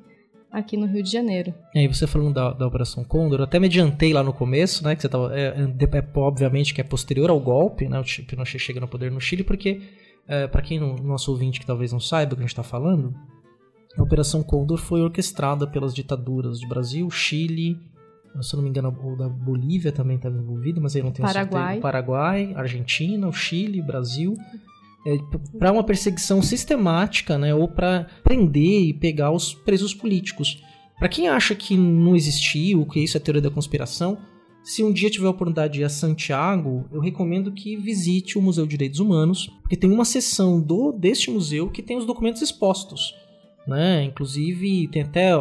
aqui 0.51 0.77
no 0.77 0.87
Rio 0.87 1.03
de 1.03 1.11
Janeiro. 1.11 1.55
E 1.75 1.81
aí 1.81 1.87
você 1.87 2.07
falando 2.07 2.35
da, 2.35 2.53
da 2.53 2.67
Operação 2.67 3.05
Condor, 3.05 3.41
eu 3.41 3.45
até 3.45 3.59
me 3.59 3.67
adiantei 3.67 4.13
lá 4.13 4.23
no 4.23 4.33
começo, 4.33 4.85
né, 4.85 4.97
que 4.97 5.03
você 5.03 5.09
tava, 5.09 5.39
é, 5.39 5.49
é, 5.49 5.99
é 5.99 6.05
obviamente 6.17 6.75
que 6.75 6.81
é 6.81 6.85
posterior 6.85 7.31
ao 7.31 7.41
golpe, 7.41 7.89
né, 7.89 8.01
o 8.01 8.27
Pinochet 8.27 8.59
chega 8.59 8.81
no 8.81 8.89
poder 8.89 9.11
no 9.11 9.21
Chile, 9.21 9.45
porque, 9.45 9.81
é, 10.27 10.47
para 10.47 10.63
quem 10.63 10.81
não, 10.81 10.97
nosso 10.97 11.31
ouvinte 11.31 11.61
que 11.61 11.67
talvez 11.67 11.93
não 11.93 12.01
saiba 12.01 12.33
o 12.33 12.37
que 12.37 12.43
a 12.43 12.47
gente 12.47 12.53
está 12.53 12.63
falando, 12.63 13.15
a 13.97 14.03
Operação 14.03 14.43
Condor 14.43 14.79
foi 14.79 15.01
orquestrada 15.01 15.67
pelas 15.67 15.95
ditaduras 15.95 16.59
de 16.59 16.67
Brasil, 16.69 17.11
Chile, 17.11 17.77
se 18.41 18.55
eu 18.55 18.59
não 18.59 18.65
me 18.65 18.71
engano, 18.71 18.97
o 19.03 19.17
da 19.17 19.29
Bolívia 19.29 19.91
também 19.91 20.17
estava 20.17 20.37
envolvido, 20.37 20.81
mas 20.81 20.95
aí 20.95 21.03
não 21.03 21.11
tenho 21.11 21.27
Paraguai. 21.27 21.63
certeza. 21.63 21.83
Paraguai, 21.83 22.53
Argentina, 22.55 23.27
o 23.27 23.33
Chile, 23.33 23.83
Brasil. 23.83 24.35
É, 25.09 25.17
para 25.59 25.73
uma 25.73 25.83
perseguição 25.83 26.43
sistemática, 26.43 27.39
né, 27.39 27.55
ou 27.55 27.67
para 27.67 28.07
prender 28.23 28.83
e 28.83 28.93
pegar 28.93 29.31
os 29.31 29.55
presos 29.55 29.95
políticos. 29.95 30.63
Para 30.99 31.09
quem 31.09 31.29
acha 31.29 31.55
que 31.55 31.79
não 31.79 32.15
existiu, 32.15 32.85
que 32.85 33.01
isso 33.01 33.17
é 33.17 33.21
teoria 33.21 33.41
da 33.41 33.51
conspiração, 33.51 34.19
se 34.63 34.85
um 34.85 34.93
dia 34.93 35.09
tiver 35.09 35.27
a 35.27 35.31
oportunidade 35.31 35.73
de 35.73 35.81
ir 35.81 35.85
a 35.85 35.89
Santiago, 35.89 36.85
eu 36.93 37.01
recomendo 37.01 37.51
que 37.53 37.75
visite 37.75 38.37
o 38.37 38.43
Museu 38.43 38.67
de 38.67 38.73
Direitos 38.73 39.01
Humanos, 39.01 39.47
porque 39.63 39.77
tem 39.77 39.91
uma 39.91 40.05
seção 40.05 40.61
do 40.61 40.93
deste 40.93 41.31
museu 41.31 41.71
que 41.71 41.83
tem 41.83 41.97
os 41.97 42.05
documentos 42.05 42.43
expostos, 42.43 43.15
né? 43.67 44.05
Inclusive 44.05 44.89
tem 44.89 45.03
até 45.03 45.33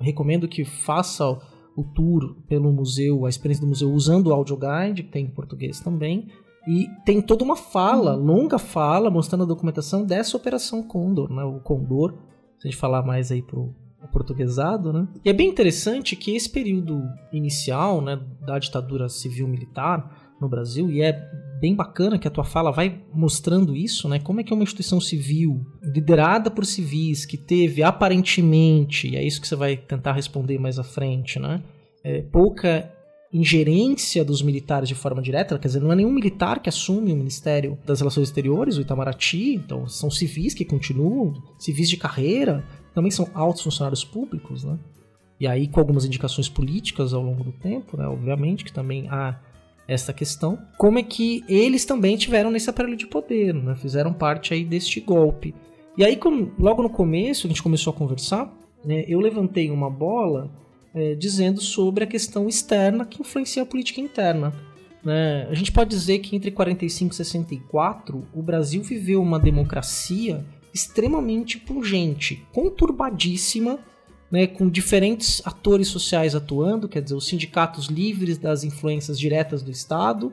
recomendo 0.00 0.46
que 0.46 0.64
faça 0.64 1.26
o 1.74 1.82
tour 1.82 2.36
pelo 2.46 2.72
museu, 2.72 3.26
a 3.26 3.28
experiência 3.28 3.64
do 3.64 3.68
museu 3.68 3.90
usando 3.92 4.28
o 4.28 4.32
audio 4.32 4.56
guide, 4.56 5.02
que 5.02 5.10
tem 5.10 5.24
em 5.24 5.30
português 5.30 5.80
também. 5.80 6.28
E 6.68 6.86
tem 7.02 7.22
toda 7.22 7.42
uma 7.42 7.56
fala, 7.56 8.14
uhum. 8.14 8.24
longa 8.24 8.58
fala, 8.58 9.08
mostrando 9.08 9.44
a 9.44 9.46
documentação 9.46 10.04
dessa 10.04 10.36
Operação 10.36 10.82
Condor, 10.82 11.32
né? 11.32 11.42
O 11.42 11.60
Condor, 11.60 12.12
se 12.58 12.68
a 12.68 12.70
gente 12.70 12.78
falar 12.78 13.02
mais 13.02 13.32
aí 13.32 13.40
pro 13.40 13.74
portuguesado, 14.12 14.92
né? 14.92 15.08
E 15.24 15.30
é 15.30 15.32
bem 15.32 15.48
interessante 15.48 16.14
que 16.14 16.34
esse 16.36 16.48
período 16.48 17.02
inicial, 17.32 18.00
né, 18.00 18.20
da 18.46 18.58
ditadura 18.58 19.08
civil-militar 19.08 20.34
no 20.40 20.48
Brasil, 20.48 20.88
e 20.90 21.02
é 21.02 21.12
bem 21.60 21.74
bacana 21.74 22.18
que 22.18 22.28
a 22.28 22.30
tua 22.30 22.44
fala 22.44 22.70
vai 22.70 23.02
mostrando 23.12 23.74
isso, 23.74 24.08
né? 24.08 24.18
Como 24.20 24.40
é 24.40 24.44
que 24.44 24.52
é 24.52 24.54
uma 24.54 24.62
instituição 24.62 25.00
civil 25.00 25.66
liderada 25.82 26.50
por 26.50 26.64
civis 26.64 27.26
que 27.26 27.36
teve 27.36 27.82
aparentemente, 27.82 29.08
e 29.08 29.16
é 29.16 29.24
isso 29.24 29.40
que 29.40 29.48
você 29.48 29.56
vai 29.56 29.76
tentar 29.76 30.12
responder 30.12 30.58
mais 30.58 30.78
à 30.78 30.84
frente, 30.84 31.38
né? 31.38 31.62
É, 32.04 32.22
pouca 32.22 32.92
ingerência 33.32 34.24
dos 34.24 34.40
militares 34.40 34.88
de 34.88 34.94
forma 34.94 35.20
direta, 35.20 35.58
quer 35.58 35.68
dizer, 35.68 35.80
não 35.80 35.92
é 35.92 35.96
nenhum 35.96 36.10
militar 36.10 36.60
que 36.60 36.68
assume 36.68 37.12
o 37.12 37.16
Ministério 37.16 37.78
das 37.84 38.00
Relações 38.00 38.28
Exteriores, 38.28 38.76
o 38.76 38.80
Itamaraty, 38.80 39.54
então 39.54 39.86
são 39.86 40.10
civis 40.10 40.54
que 40.54 40.64
continuam, 40.64 41.34
civis 41.58 41.90
de 41.90 41.96
carreira, 41.96 42.64
também 42.94 43.10
são 43.10 43.28
altos 43.34 43.62
funcionários 43.62 44.04
públicos, 44.04 44.64
né? 44.64 44.78
E 45.38 45.46
aí 45.46 45.68
com 45.68 45.78
algumas 45.78 46.04
indicações 46.04 46.48
políticas 46.48 47.12
ao 47.12 47.22
longo 47.22 47.44
do 47.44 47.52
tempo, 47.52 47.96
né? 47.96 48.06
Obviamente 48.06 48.64
que 48.64 48.72
também 48.72 49.06
há 49.08 49.38
essa 49.86 50.12
questão, 50.12 50.58
como 50.76 50.98
é 50.98 51.02
que 51.02 51.42
eles 51.48 51.84
também 51.84 52.16
tiveram 52.16 52.50
nesse 52.50 52.68
aparelho 52.68 52.96
de 52.96 53.06
poder, 53.06 53.54
né? 53.54 53.74
fizeram 53.74 54.12
parte 54.12 54.52
aí 54.52 54.62
deste 54.62 55.00
golpe. 55.00 55.54
E 55.96 56.04
aí, 56.04 56.18
logo 56.58 56.82
no 56.82 56.90
começo, 56.90 57.46
a 57.46 57.48
gente 57.48 57.62
começou 57.62 57.92
a 57.92 57.96
conversar, 57.96 58.54
né, 58.84 59.04
eu 59.08 59.18
levantei 59.18 59.70
uma 59.70 59.90
bola 59.90 60.50
é, 60.94 61.14
dizendo 61.14 61.60
sobre 61.60 62.04
a 62.04 62.06
questão 62.06 62.48
externa 62.48 63.04
que 63.04 63.20
influencia 63.20 63.62
a 63.62 63.66
política 63.66 64.00
interna. 64.00 64.52
Né? 65.04 65.46
A 65.50 65.54
gente 65.54 65.72
pode 65.72 65.90
dizer 65.90 66.18
que 66.18 66.34
entre 66.34 66.50
45 66.50 67.12
e 67.12 67.16
64, 67.16 68.26
o 68.34 68.42
Brasil 68.42 68.82
viveu 68.82 69.22
uma 69.22 69.38
democracia 69.38 70.44
extremamente 70.72 71.58
pungente, 71.58 72.46
conturbadíssima, 72.52 73.78
né, 74.30 74.46
com 74.46 74.68
diferentes 74.68 75.40
atores 75.44 75.88
sociais 75.88 76.34
atuando, 76.34 76.88
quer 76.88 77.00
dizer, 77.00 77.14
os 77.14 77.26
sindicatos 77.26 77.86
livres 77.86 78.36
das 78.36 78.62
influências 78.62 79.18
diretas 79.18 79.62
do 79.62 79.70
Estado, 79.70 80.32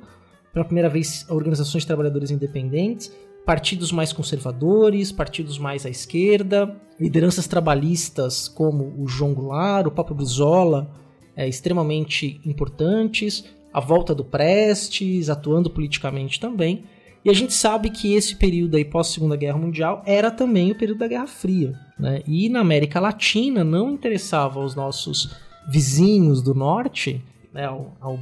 pela 0.52 0.66
primeira 0.66 0.90
vez 0.90 1.26
organizações 1.30 1.84
de 1.84 1.88
trabalhadores 1.88 2.32
independentes, 2.32 3.12
partidos 3.46 3.92
mais 3.92 4.12
conservadores, 4.12 5.12
partidos 5.12 5.58
mais 5.58 5.86
à 5.86 5.90
esquerda, 5.90 6.76
lideranças 7.00 7.48
trabalhistas 7.48 8.48
como 8.48 8.94
o 8.98 9.08
João 9.08 9.34
Goulart, 9.34 9.88
o 9.88 9.92
próprio 9.92 10.16
Brizola, 10.16 10.90
é, 11.36 11.48
extremamente 11.48 12.40
importantes, 12.46 13.46
a 13.74 13.80
volta 13.80 14.16
do 14.16 14.24
Prestes, 14.24 15.30
atuando 15.30 15.70
politicamente 15.70 16.40
também. 16.40 16.86
E 17.24 17.30
a 17.30 17.34
gente 17.34 17.54
sabe 17.54 17.90
que 17.90 18.14
esse 18.14 18.36
período 18.36 18.78
aí 18.78 18.86
pós 18.86 19.08
Segunda 19.08 19.36
Guerra 19.36 19.58
Mundial 19.58 20.02
era 20.06 20.32
também 20.32 20.72
o 20.72 20.78
período 20.78 21.00
da 21.00 21.08
Guerra 21.08 21.28
Fria, 21.28 21.74
né? 22.00 22.22
E 22.28 22.48
na 22.50 22.60
América 22.60 23.00
Latina 23.00 23.64
não 23.64 23.92
interessava 23.92 24.60
aos 24.60 24.76
nossos 24.76 25.36
vizinhos 25.68 26.42
do 26.42 26.54
norte, 26.54 27.22
né, 27.52 27.66
ao, 27.66 27.98
ao 28.00 28.20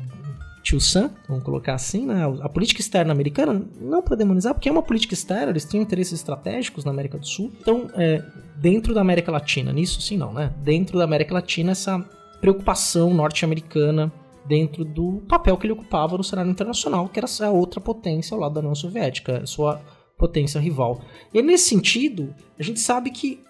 tio 0.63 0.79
Sam, 0.79 1.11
vamos 1.27 1.43
colocar 1.43 1.75
assim, 1.75 2.05
né? 2.05 2.23
A 2.41 2.47
política 2.47 2.79
externa 2.79 3.11
americana, 3.11 3.61
não 3.81 4.01
para 4.01 4.15
demonizar, 4.15 4.53
porque 4.53 4.69
é 4.69 4.71
uma 4.71 4.81
política 4.81 5.13
externa, 5.13 5.51
eles 5.51 5.65
tinham 5.65 5.83
interesses 5.83 6.13
estratégicos 6.13 6.85
na 6.85 6.91
América 6.91 7.17
do 7.17 7.27
Sul. 7.27 7.51
Então, 7.59 7.89
é, 7.95 8.23
dentro 8.55 8.93
da 8.93 9.01
América 9.01 9.31
Latina, 9.31 9.73
nisso 9.73 10.01
sim 10.01 10.17
não, 10.17 10.33
né? 10.33 10.53
Dentro 10.63 10.97
da 10.97 11.03
América 11.03 11.33
Latina, 11.33 11.73
essa 11.73 11.99
preocupação 12.39 13.13
norte-americana 13.13 14.11
dentro 14.45 14.83
do 14.83 15.21
papel 15.27 15.57
que 15.57 15.65
ele 15.65 15.73
ocupava 15.73 16.17
no 16.17 16.23
cenário 16.23 16.51
internacional, 16.51 17.07
que 17.09 17.19
era 17.19 17.27
a 17.41 17.49
outra 17.49 17.79
potência 17.79 18.33
ao 18.33 18.41
lado 18.41 18.53
da 18.53 18.59
União 18.59 18.75
Soviética, 18.75 19.45
sua 19.45 19.81
potência 20.17 20.59
rival. 20.59 21.01
E 21.33 21.41
nesse 21.41 21.69
sentido, 21.69 22.33
a 22.57 22.63
gente 22.63 22.79
sabe 22.79 23.11
que 23.11 23.41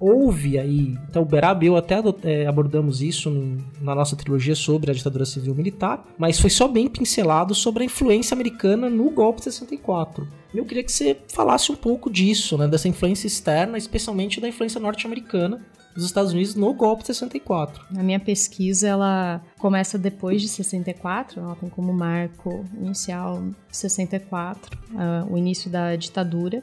houve 0.00 0.58
aí, 0.58 0.96
então 1.08 1.20
o 1.20 1.26
Berab 1.26 1.64
eu 1.64 1.76
até 1.76 1.96
é, 2.24 2.46
abordamos 2.46 3.02
isso 3.02 3.28
no, 3.28 3.62
na 3.82 3.94
nossa 3.94 4.16
trilogia 4.16 4.54
sobre 4.54 4.90
a 4.90 4.94
ditadura 4.94 5.26
civil 5.26 5.54
militar, 5.54 6.06
mas 6.16 6.40
foi 6.40 6.48
só 6.48 6.66
bem 6.66 6.88
pincelado 6.88 7.54
sobre 7.54 7.82
a 7.82 7.86
influência 7.86 8.34
americana 8.34 8.88
no 8.88 9.10
golpe 9.10 9.40
de 9.40 9.44
64. 9.44 10.26
Eu 10.54 10.64
queria 10.64 10.82
que 10.82 10.90
você 10.90 11.16
falasse 11.28 11.70
um 11.70 11.76
pouco 11.76 12.10
disso, 12.10 12.56
né, 12.56 12.66
dessa 12.66 12.88
influência 12.88 13.26
externa, 13.26 13.76
especialmente 13.76 14.40
da 14.40 14.48
influência 14.48 14.80
norte-americana 14.80 15.60
dos 15.94 16.04
Estados 16.04 16.32
Unidos 16.32 16.54
no 16.54 16.72
golpe 16.72 17.02
de 17.02 17.08
64. 17.08 17.84
A 17.96 18.02
minha 18.02 18.18
pesquisa 18.18 18.88
ela 18.88 19.42
começa 19.58 19.98
depois 19.98 20.40
de 20.40 20.48
64, 20.48 21.40
ela 21.40 21.56
tem 21.56 21.68
como 21.68 21.92
marco 21.92 22.64
inicial 22.80 23.42
64, 23.70 24.78
uh, 24.92 25.32
o 25.32 25.36
início 25.36 25.70
da 25.70 25.94
ditadura, 25.94 26.62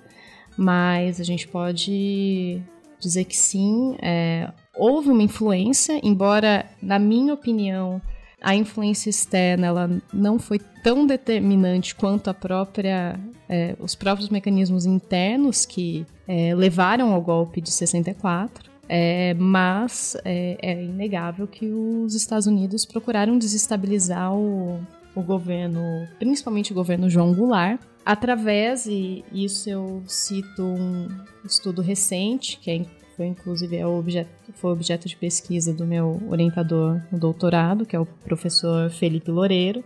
mas 0.57 1.19
a 1.21 1.23
gente 1.23 1.47
pode 1.47 2.61
dizer 2.99 3.25
que 3.25 3.35
sim, 3.35 3.95
é, 4.01 4.51
houve 4.75 5.09
uma 5.09 5.23
influência, 5.23 5.99
embora 6.03 6.65
na 6.81 6.99
minha 6.99 7.33
opinião 7.33 8.01
a 8.41 8.55
influência 8.55 9.09
externa 9.09 9.67
ela 9.67 10.01
não 10.13 10.37
foi 10.37 10.59
tão 10.83 11.05
determinante 11.07 11.95
quanto 11.95 12.29
a 12.29 12.33
própria, 12.33 13.19
é, 13.49 13.75
os 13.79 13.95
próprios 13.95 14.29
mecanismos 14.29 14.85
internos 14.85 15.65
que 15.65 16.05
é, 16.27 16.53
levaram 16.53 17.13
ao 17.13 17.21
golpe 17.21 17.61
de 17.61 17.71
64. 17.71 18.67
É, 18.89 19.33
mas 19.33 20.15
é, 20.23 20.57
é, 20.61 20.81
inegável 20.81 21.45
que 21.45 21.67
os 21.67 22.15
Estados 22.15 22.47
Unidos 22.47 22.85
procuraram 22.85 23.37
desestabilizar 23.37 24.33
o, 24.33 24.79
o 25.17 25.23
governo, 25.23 26.07
principalmente 26.19 26.71
o 26.71 26.75
governo 26.75 27.09
João 27.09 27.33
Goulart, 27.33 27.81
através, 28.05 28.85
e 28.85 29.25
isso 29.33 29.67
eu 29.67 30.03
cito 30.05 30.61
um 30.63 31.07
estudo 31.43 31.81
recente, 31.81 32.59
que 32.59 32.69
é, 32.69 32.85
foi 33.15 33.25
inclusive 33.25 33.75
é 33.75 33.87
objeto, 33.87 34.29
foi 34.53 34.71
objeto 34.71 35.07
de 35.07 35.17
pesquisa 35.17 35.73
do 35.73 35.85
meu 35.87 36.21
orientador 36.29 37.01
no 37.11 37.17
doutorado, 37.17 37.83
que 37.83 37.95
é 37.95 37.99
o 37.99 38.05
professor 38.05 38.91
Felipe 38.91 39.31
Loureiro, 39.31 39.83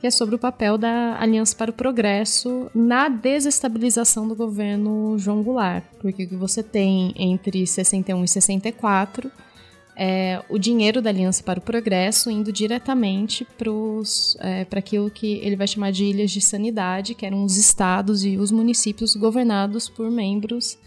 que 0.00 0.06
é 0.06 0.10
sobre 0.12 0.36
o 0.36 0.38
papel 0.38 0.78
da 0.78 1.20
Aliança 1.20 1.56
para 1.56 1.72
o 1.72 1.74
Progresso 1.74 2.70
na 2.72 3.08
desestabilização 3.08 4.28
do 4.28 4.36
governo 4.36 5.18
João 5.18 5.42
Goulart. 5.42 5.82
Porque 6.00 6.22
o 6.22 6.28
que 6.28 6.36
você 6.36 6.62
tem 6.62 7.12
entre 7.16 7.66
61 7.66 8.22
e 8.22 8.28
64 8.28 9.28
é 9.98 10.40
o 10.48 10.58
dinheiro 10.58 11.02
da 11.02 11.10
Aliança 11.10 11.42
para 11.42 11.58
o 11.58 11.62
Progresso 11.62 12.30
indo 12.30 12.52
diretamente 12.52 13.44
é, 14.38 14.64
para 14.64 14.78
aquilo 14.78 15.10
que 15.10 15.40
ele 15.42 15.56
vai 15.56 15.66
chamar 15.66 15.90
de 15.90 16.04
ilhas 16.04 16.30
de 16.30 16.40
sanidade, 16.40 17.14
que 17.14 17.26
eram 17.26 17.42
os 17.42 17.56
estados 17.56 18.24
e 18.24 18.36
os 18.36 18.52
municípios 18.52 19.16
governados 19.16 19.88
por 19.88 20.08
membros 20.08 20.78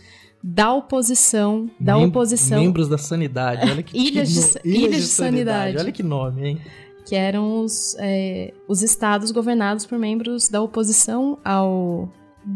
da 0.41 0.73
oposição, 0.73 1.69
da 1.79 1.95
Mem 1.95 2.05
oposição. 2.05 2.61
Membros 2.61 2.87
da 2.87 2.97
sanidade, 2.97 3.69
olha 3.69 3.83
que 3.83 3.95
ilhas, 3.99 4.29
de, 4.29 4.39
ilhas, 4.39 4.57
ilhas 4.63 4.95
de, 4.95 5.07
sanidade. 5.07 5.45
sanidade. 5.45 5.77
Olha 5.77 5.91
que 5.91 6.01
nome, 6.01 6.47
hein? 6.47 6.61
que 7.05 7.15
eram 7.15 7.61
os, 7.61 7.95
é, 7.99 8.53
os 8.67 8.81
estados 8.81 9.31
governados 9.31 9.85
por 9.85 9.97
membros 9.97 10.47
da 10.47 10.61
oposição 10.61 11.37
ao, 11.43 12.09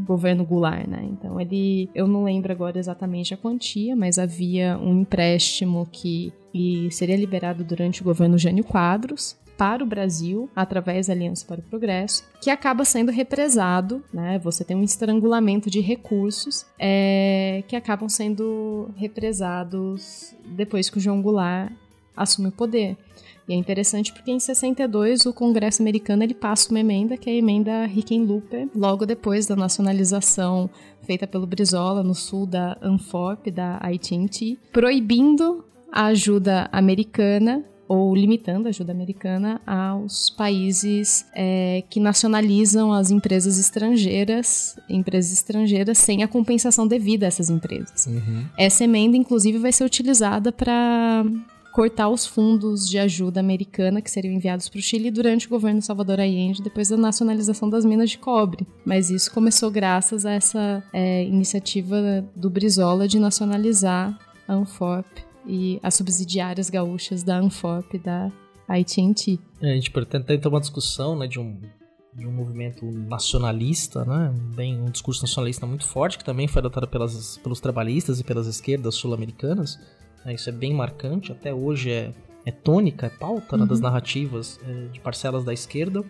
governo 0.05 0.45
Goulart, 0.45 0.87
né? 0.87 1.07
Então 1.11 1.39
ele, 1.39 1.89
eu 1.93 2.07
não 2.07 2.23
lembro 2.23 2.51
agora 2.51 2.79
exatamente 2.79 3.33
a 3.33 3.37
quantia, 3.37 3.95
mas 3.95 4.17
havia 4.17 4.77
um 4.77 5.01
empréstimo 5.01 5.87
que 5.91 6.33
seria 6.91 7.17
liberado 7.17 7.63
durante 7.63 8.01
o 8.01 8.03
governo 8.05 8.37
Jânio 8.37 8.63
Quadros 8.63 9.37
para 9.57 9.83
o 9.83 9.87
Brasil 9.87 10.49
através 10.55 11.07
da 11.07 11.13
Aliança 11.13 11.45
para 11.45 11.59
o 11.59 11.63
Progresso, 11.63 12.23
que 12.41 12.49
acaba 12.49 12.83
sendo 12.83 13.11
represado, 13.11 14.03
né? 14.13 14.39
Você 14.39 14.63
tem 14.63 14.75
um 14.75 14.83
estrangulamento 14.83 15.69
de 15.69 15.79
recursos 15.79 16.65
é, 16.77 17.63
que 17.67 17.75
acabam 17.75 18.09
sendo 18.09 18.89
represados 18.95 20.33
depois 20.45 20.89
que 20.89 20.97
o 20.97 21.01
João 21.01 21.21
Goulart 21.21 21.71
assume 22.15 22.49
o 22.49 22.51
poder. 22.51 22.97
E 23.47 23.53
é 23.53 23.55
interessante 23.55 24.11
porque 24.11 24.31
em 24.31 24.39
62 24.39 25.25
o 25.25 25.33
Congresso 25.33 25.81
americano 25.81 26.23
ele 26.23 26.33
passa 26.33 26.69
uma 26.71 26.79
emenda, 26.79 27.15
que 27.15 27.29
é 27.29 27.33
a 27.33 27.35
emenda 27.35 27.85
Hickenlooper, 27.85 28.69
logo 28.75 29.05
depois 29.05 29.45
da 29.45 29.55
nacionalização 29.55 30.69
feita 31.03 31.27
pelo 31.27 31.45
Brizola 31.45 32.03
no 32.03 32.15
sul 32.15 32.47
da 32.47 32.77
Anfop, 32.81 33.51
da 33.51 33.77
AT&T, 33.77 34.57
proibindo 34.71 35.63
a 35.91 36.05
ajuda 36.07 36.67
americana 36.71 37.63
ou 37.87 38.15
limitando 38.15 38.67
a 38.67 38.69
ajuda 38.69 38.91
americana 38.91 39.61
aos 39.65 40.31
países 40.31 41.25
é, 41.35 41.83
que 41.89 41.99
nacionalizam 41.99 42.91
as 42.91 43.11
empresas 43.11 43.59
estrangeiras, 43.59 44.75
empresas 44.89 45.31
estrangeiras 45.31 45.99
sem 45.99 46.23
a 46.23 46.27
compensação 46.27 46.87
devida 46.87 47.25
a 47.25 47.29
essas 47.29 47.49
empresas. 47.49 48.07
Uhum. 48.07 48.45
Essa 48.57 48.83
emenda, 48.83 49.15
inclusive, 49.15 49.59
vai 49.59 49.71
ser 49.71 49.83
utilizada 49.83 50.51
para 50.51 51.23
cortar 51.75 52.07
os 52.07 52.25
fundos 52.25 52.87
de 52.87 52.97
ajuda 52.97 53.41
americana 53.41 54.01
que 54.01 54.09
seriam 54.09 54.33
enviados 54.33 54.69
para 54.69 54.79
o 54.79 54.81
Chile 54.81 55.11
durante 55.11 55.45
o 55.45 55.49
governo 55.49 55.81
Salvador 55.81 56.21
Allende, 56.21 56.63
depois 56.63 56.87
da 56.87 56.95
nacionalização 56.95 57.69
das 57.69 57.83
minas 57.83 58.11
de 58.11 58.17
cobre. 58.17 58.65
Mas 58.85 59.09
isso 59.09 59.29
começou 59.33 59.69
graças 59.69 60.25
a 60.25 60.31
essa 60.31 60.81
é, 60.93 61.25
iniciativa 61.25 62.23
do 62.33 62.49
Brizola 62.49 63.09
de 63.09 63.19
nacionalizar 63.19 64.17
a 64.47 64.53
Anfop 64.53 65.05
e 65.45 65.77
as 65.83 65.95
subsidiárias 65.95 66.69
gaúchas 66.69 67.23
da 67.23 67.39
Anfop 67.39 67.99
da 67.99 68.31
AT&T. 68.69 69.37
É, 69.61 69.73
a 69.73 69.75
gente 69.75 69.91
pretende 69.91 70.23
ter 70.23 70.47
uma 70.47 70.61
discussão 70.61 71.13
né, 71.17 71.27
de 71.27 71.41
um 71.41 71.59
de 72.13 72.25
um 72.25 72.31
movimento 72.31 72.85
nacionalista, 72.85 74.05
né? 74.05 74.33
Bem, 74.55 74.79
um 74.79 74.89
discurso 74.89 75.21
nacionalista 75.23 75.65
muito 75.65 75.85
forte, 75.85 76.17
que 76.17 76.23
também 76.23 76.47
foi 76.47 76.61
adotado 76.61 76.87
pelas, 76.87 77.37
pelos 77.39 77.59
trabalhistas 77.59 78.21
e 78.21 78.23
pelas 78.23 78.47
esquerdas 78.47 78.95
sul-americanas? 78.95 79.77
Isso 80.33 80.49
é 80.49 80.51
bem 80.51 80.73
marcante, 80.73 81.31
até 81.31 81.53
hoje 81.53 81.91
é, 81.91 82.11
é 82.45 82.51
tônica, 82.51 83.07
é 83.07 83.09
pauta 83.09 83.55
né, 83.57 83.63
uhum. 83.63 83.69
das 83.69 83.79
narrativas 83.79 84.59
é, 84.67 84.87
de 84.87 84.99
parcelas 84.99 85.43
da 85.43 85.53
esquerda 85.53 86.03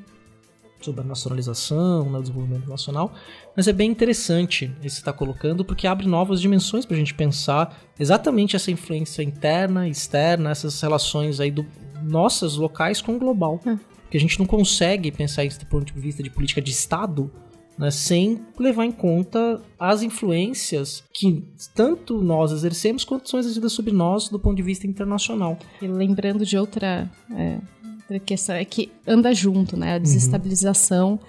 sobre 0.81 1.01
a 1.01 1.03
nacionalização, 1.03 2.10
né, 2.12 2.19
o 2.19 2.22
desenvolvimento 2.22 2.69
nacional, 2.69 3.13
mas 3.55 3.67
é 3.67 3.74
bem 3.74 3.89
interessante 3.89 4.65
esse 4.84 4.98
que 4.98 5.01
está 5.01 5.12
colocando, 5.12 5.65
porque 5.65 5.88
abre 5.88 6.07
novas 6.07 6.39
dimensões 6.39 6.86
para 6.86 6.95
a 6.95 7.00
gente 7.00 7.13
pensar 7.13 7.75
exatamente 8.00 8.55
essa 8.55 8.69
influência 8.69 9.24
interna, 9.24 9.88
externa, 9.88 10.51
essas 10.51 10.79
relações 10.79 11.39
aí 11.39 11.50
do 11.50 11.65
nossas 12.03 12.55
locais 12.55 13.01
com 13.01 13.15
o 13.15 13.19
global. 13.19 13.60
É. 13.65 13.75
Porque 14.03 14.17
a 14.17 14.19
gente 14.19 14.38
não 14.38 14.45
consegue 14.45 15.12
pensar 15.12 15.43
isso 15.43 15.60
do 15.60 15.65
ponto 15.65 15.91
de 15.91 16.00
vista 16.00 16.22
de 16.22 16.29
política 16.29 16.62
de 16.62 16.72
Estado 16.72 17.31
né, 17.77 17.91
sem 17.91 18.41
levar 18.58 18.86
em 18.86 18.91
conta 18.91 19.62
as 19.79 20.01
influências 20.01 21.03
que 21.13 21.44
tanto 21.74 22.22
nós 22.22 22.51
exercemos 22.51 23.03
quanto 23.03 23.29
são 23.29 23.39
exercidas 23.39 23.74
sobre 23.74 23.91
nós 23.91 24.29
do 24.29 24.39
ponto 24.39 24.55
de 24.55 24.63
vista 24.63 24.88
internacional. 24.88 25.58
E 25.82 25.88
lembrando 25.88 26.46
de 26.46 26.58
outra, 26.58 27.10
é, 27.32 27.60
outra 28.01 28.20
questão, 28.20 28.55
é 28.55 28.63
que 28.63 28.91
anda 29.05 29.34
junto, 29.34 29.75
né? 29.75 29.96
A 29.96 29.98
desestabilização. 29.98 31.12
Uhum. 31.12 31.20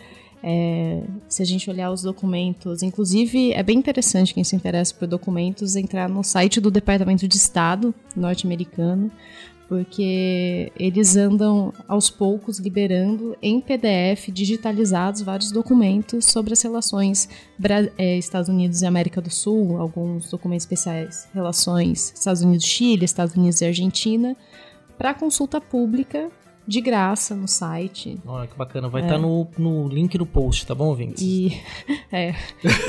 É, 0.49 1.03
se 1.29 1.43
a 1.43 1.45
gente 1.45 1.69
olhar 1.69 1.91
os 1.91 2.03
documentos, 2.03 2.83
inclusive 2.83 3.53
é 3.53 3.63
bem 3.63 3.79
interessante 3.79 4.33
quem 4.33 4.45
se 4.45 4.55
interessa 4.55 4.95
por 4.95 5.09
documentos 5.09 5.75
entrar 5.75 6.09
no 6.09 6.23
site 6.23 6.61
do 6.61 6.71
Departamento 6.71 7.27
de 7.27 7.37
Estado 7.37 7.93
norte-americano, 8.15 9.11
porque 9.69 10.73
eles 10.77 11.17
andam 11.17 11.73
aos 11.89 12.09
poucos 12.09 12.59
liberando 12.59 13.37
em 13.43 13.61
PDF 13.61 14.29
digitalizados 14.29 15.23
vários 15.23 15.51
documentos 15.51 16.27
sobre 16.27 16.53
as 16.53 16.63
relações 16.63 17.29
é, 17.99 18.17
Estados 18.17 18.49
Unidos 18.49 18.83
e 18.83 18.87
América 18.87 19.21
do 19.21 19.31
Sul, 19.31 19.79
alguns 19.79 20.31
documentos 20.31 20.65
especiais, 20.65 21.29
relações 21.35 22.13
Estados 22.15 22.43
Unidos-Chile, 22.43 23.05
Estados 23.05 23.35
Unidos 23.35 23.61
e 23.61 23.67
Argentina, 23.67 24.37
para 24.97 25.13
consulta 25.15 25.61
pública 25.61 26.31
de 26.67 26.81
graça 26.81 27.35
no 27.35 27.47
site. 27.47 28.19
Olha 28.27 28.49
que 28.49 28.57
bacana, 28.57 28.89
vai 28.89 29.03
estar 29.03 29.15
é. 29.15 29.17
tá 29.17 29.23
no, 29.23 29.47
no 29.57 29.89
link 29.89 30.17
no 30.19 30.27
post, 30.27 30.67
tá 30.67 30.75
bom, 30.75 30.95
Vinci? 30.95 31.25
E, 31.25 31.63
é. 32.11 32.35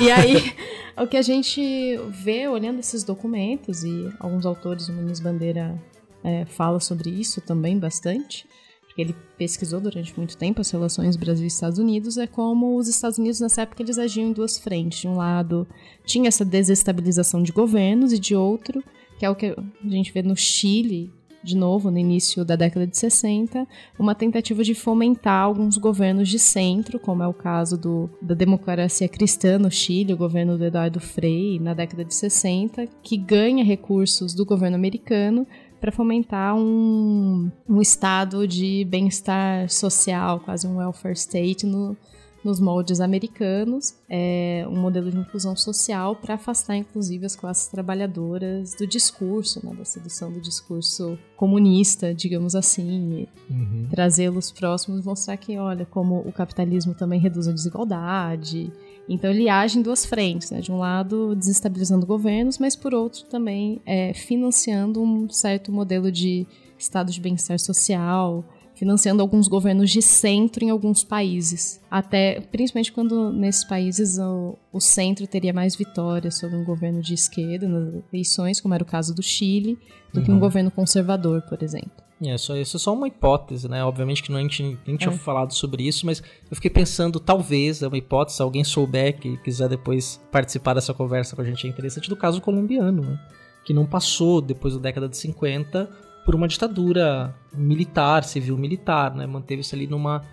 e 0.02 0.12
aí, 0.12 0.54
o 0.98 1.06
que 1.06 1.18
a 1.18 1.22
gente 1.22 1.62
vê 2.10 2.48
olhando 2.48 2.80
esses 2.80 3.04
documentos, 3.04 3.84
e 3.84 4.10
alguns 4.20 4.46
autores, 4.46 4.90
o 4.90 4.94
Muniz 4.94 5.20
Bandeira 5.20 5.80
é, 6.28 6.44
fala 6.44 6.78
sobre 6.82 7.10
isso 7.10 7.40
também 7.40 7.80
bastante, 7.80 8.46
porque 8.82 9.02
ele 9.02 9.16
pesquisou 9.38 9.80
durante 9.80 10.14
muito 10.18 10.36
tempo 10.36 10.60
as 10.60 10.70
relações 10.70 11.16
Brasil 11.16 11.46
e 11.46 11.48
Estados 11.48 11.80
Unidos, 11.80 12.18
é 12.18 12.28
como 12.28 12.76
os 12.76 12.90
Estados 12.90 13.18
Unidos 13.18 13.40
nessa 13.40 13.62
época 13.62 13.82
eles 13.82 13.98
agiam 13.98 14.28
em 14.28 14.34
duas 14.34 14.58
frentes. 14.58 15.00
De 15.00 15.08
um 15.08 15.16
lado, 15.16 15.66
tinha 16.06 16.28
essa 16.28 16.44
desestabilização 16.44 17.42
de 17.42 17.54
governos 17.54 18.12
e 18.12 18.20
de 18.20 18.36
outro, 18.36 18.84
que 19.18 19.26
é 19.26 19.30
o 19.30 19.36
que 19.36 19.48
a 19.48 19.90
gente 19.90 20.12
vê 20.12 20.22
no 20.22 20.36
Chile, 20.36 21.14
de 21.42 21.56
novo, 21.56 21.90
no 21.90 21.98
início 21.98 22.44
da 22.44 22.58
década 22.58 22.86
de 22.86 22.98
60, 22.98 23.66
uma 23.98 24.14
tentativa 24.14 24.64
de 24.66 24.76
fomentar 24.76 25.44
alguns 25.44 25.78
governos 25.78 26.28
de 26.28 26.38
centro, 26.38 27.00
como 27.00 27.24
é 27.24 27.28
o 27.28 27.34
caso 27.34 27.78
do, 27.78 28.10
da 28.22 28.36
democracia 28.36 29.08
cristã 29.08 29.58
no 29.58 29.72
Chile, 29.72 30.14
o 30.14 30.18
governo 30.18 30.58
do 30.58 30.66
Eduardo 30.66 31.00
Frei, 31.00 31.58
na 31.58 31.74
década 31.74 32.04
de 32.04 32.14
60, 32.14 32.86
que 33.02 33.16
ganha 33.16 33.64
recursos 33.64 34.34
do 34.34 34.46
governo 34.46 34.76
americano 34.76 35.48
para 35.80 35.92
fomentar 35.92 36.56
um, 36.56 37.52
um 37.68 37.82
estado 37.82 38.48
de 38.48 38.86
bem-estar 38.86 39.70
social, 39.70 40.40
quase 40.40 40.68
um 40.68 40.78
welfare 40.78 41.14
state 41.14 41.66
no, 41.66 41.96
nos 42.44 42.60
moldes 42.60 43.00
americanos, 43.00 43.96
é 44.10 44.66
um 44.70 44.80
modelo 44.80 45.12
de 45.12 45.18
inclusão 45.18 45.56
social 45.56 46.16
para 46.16 46.36
afastar, 46.36 46.76
inclusive, 46.76 47.26
as 47.26 47.36
classes 47.36 47.68
trabalhadoras 47.68 48.74
do 48.76 48.88
discurso, 48.88 49.66
né, 49.66 49.74
da 49.74 49.84
sedução 49.84 50.32
do 50.32 50.40
discurso 50.40 51.18
comunista, 51.36 52.14
digamos 52.14 52.56
assim, 52.56 53.28
uhum. 53.50 53.88
trazê-los 53.90 54.52
próximos, 54.52 55.04
mostrar 55.04 55.38
que, 55.38 55.58
olha, 55.58 55.86
como 55.86 56.20
o 56.20 56.32
capitalismo 56.32 56.94
também 56.94 57.20
reduz 57.20 57.48
a 57.48 57.52
desigualdade, 57.52 58.72
então 59.10 59.30
ele 59.30 59.50
age 59.50 59.80
em 59.80 59.82
duas 59.82 60.06
frentes, 60.06 60.52
né? 60.52 60.60
De 60.60 60.72
um 60.72 60.78
lado, 60.78 61.36
desestabilizando 61.36 62.06
governos, 62.06 62.58
mas 62.58 62.76
por 62.76 62.94
outro 62.94 63.24
também 63.26 63.82
é, 63.86 64.14
financiando 64.14 65.02
um 65.02 65.30
certo 65.30 65.72
modelo 65.72 66.12
de 66.12 66.46
estado 66.78 67.12
de 67.12 67.20
bem-estar 67.20 67.58
social, 67.60 68.44
financiando 68.78 69.24
alguns 69.24 69.48
governos 69.48 69.90
de 69.90 70.02
centro 70.02 70.64
em 70.64 70.70
alguns 70.70 71.04
países. 71.04 71.82
Até, 71.90 72.40
principalmente 72.40 72.92
quando 72.92 73.34
nesses 73.34 73.66
países 73.66 74.20
o, 74.20 74.56
o 74.72 74.80
centro 74.80 75.26
teria 75.26 75.52
mais 75.52 75.76
vitórias 75.76 76.38
sobre 76.38 76.56
um 76.56 76.64
governo 76.64 77.02
de 77.02 77.14
esquerda 77.14 77.68
nas 77.68 78.04
eleições, 78.14 78.62
como 78.62 78.76
era 78.76 78.84
o 78.84 78.86
caso 78.86 79.16
do 79.16 79.24
Chile, 79.24 79.80
do 80.14 80.20
uhum. 80.20 80.26
que 80.26 80.32
um 80.32 80.36
uhum. 80.36 80.40
governo 80.40 80.70
conservador, 80.70 81.42
por 81.42 81.64
exemplo. 81.64 81.92
É, 82.24 82.38
só, 82.38 82.56
isso 82.56 82.78
é 82.78 82.80
só 82.80 82.94
uma 82.94 83.08
hipótese, 83.08 83.68
né? 83.68 83.84
Obviamente 83.84 84.24
que 84.24 84.32
não, 84.32 84.40
a 84.40 84.42
gente 84.42 84.78
nem 84.86 84.98
tinha 84.98 85.14
é. 85.14 85.18
falado 85.18 85.54
sobre 85.54 85.88
isso, 85.88 86.06
mas 86.06 86.22
eu 86.50 86.56
fiquei 86.56 86.70
pensando, 86.70 87.20
talvez, 87.20 87.82
é 87.82 87.88
uma 87.88 87.98
hipótese, 87.98 88.38
se 88.38 88.42
alguém 88.42 88.64
souber 88.64 89.20
que 89.20 89.38
quiser 89.38 89.70
depois 89.70 90.20
participar 90.32 90.74
dessa 90.76 90.94
conversa 90.94 91.36
com 91.36 91.42
a 91.42 91.46
gente, 91.46 91.66
é 91.66 91.70
interessante, 91.70 92.10
do 92.10 92.16
caso 92.16 92.42
colombiano, 92.42 93.02
né? 93.02 93.20
Que 93.64 93.74
não 93.74 93.86
passou, 93.86 94.42
depois 94.42 94.76
da 94.76 94.80
década 94.80 95.10
de 95.10 95.18
50, 95.18 96.07
por 96.28 96.36
uma 96.36 96.46
ditadura 96.46 97.34
militar, 97.56 98.26
civil-militar, 98.26 99.16
né? 99.16 99.26
Manteve-se 99.26 99.74
ali 99.74 99.88
numa, 99.88 100.26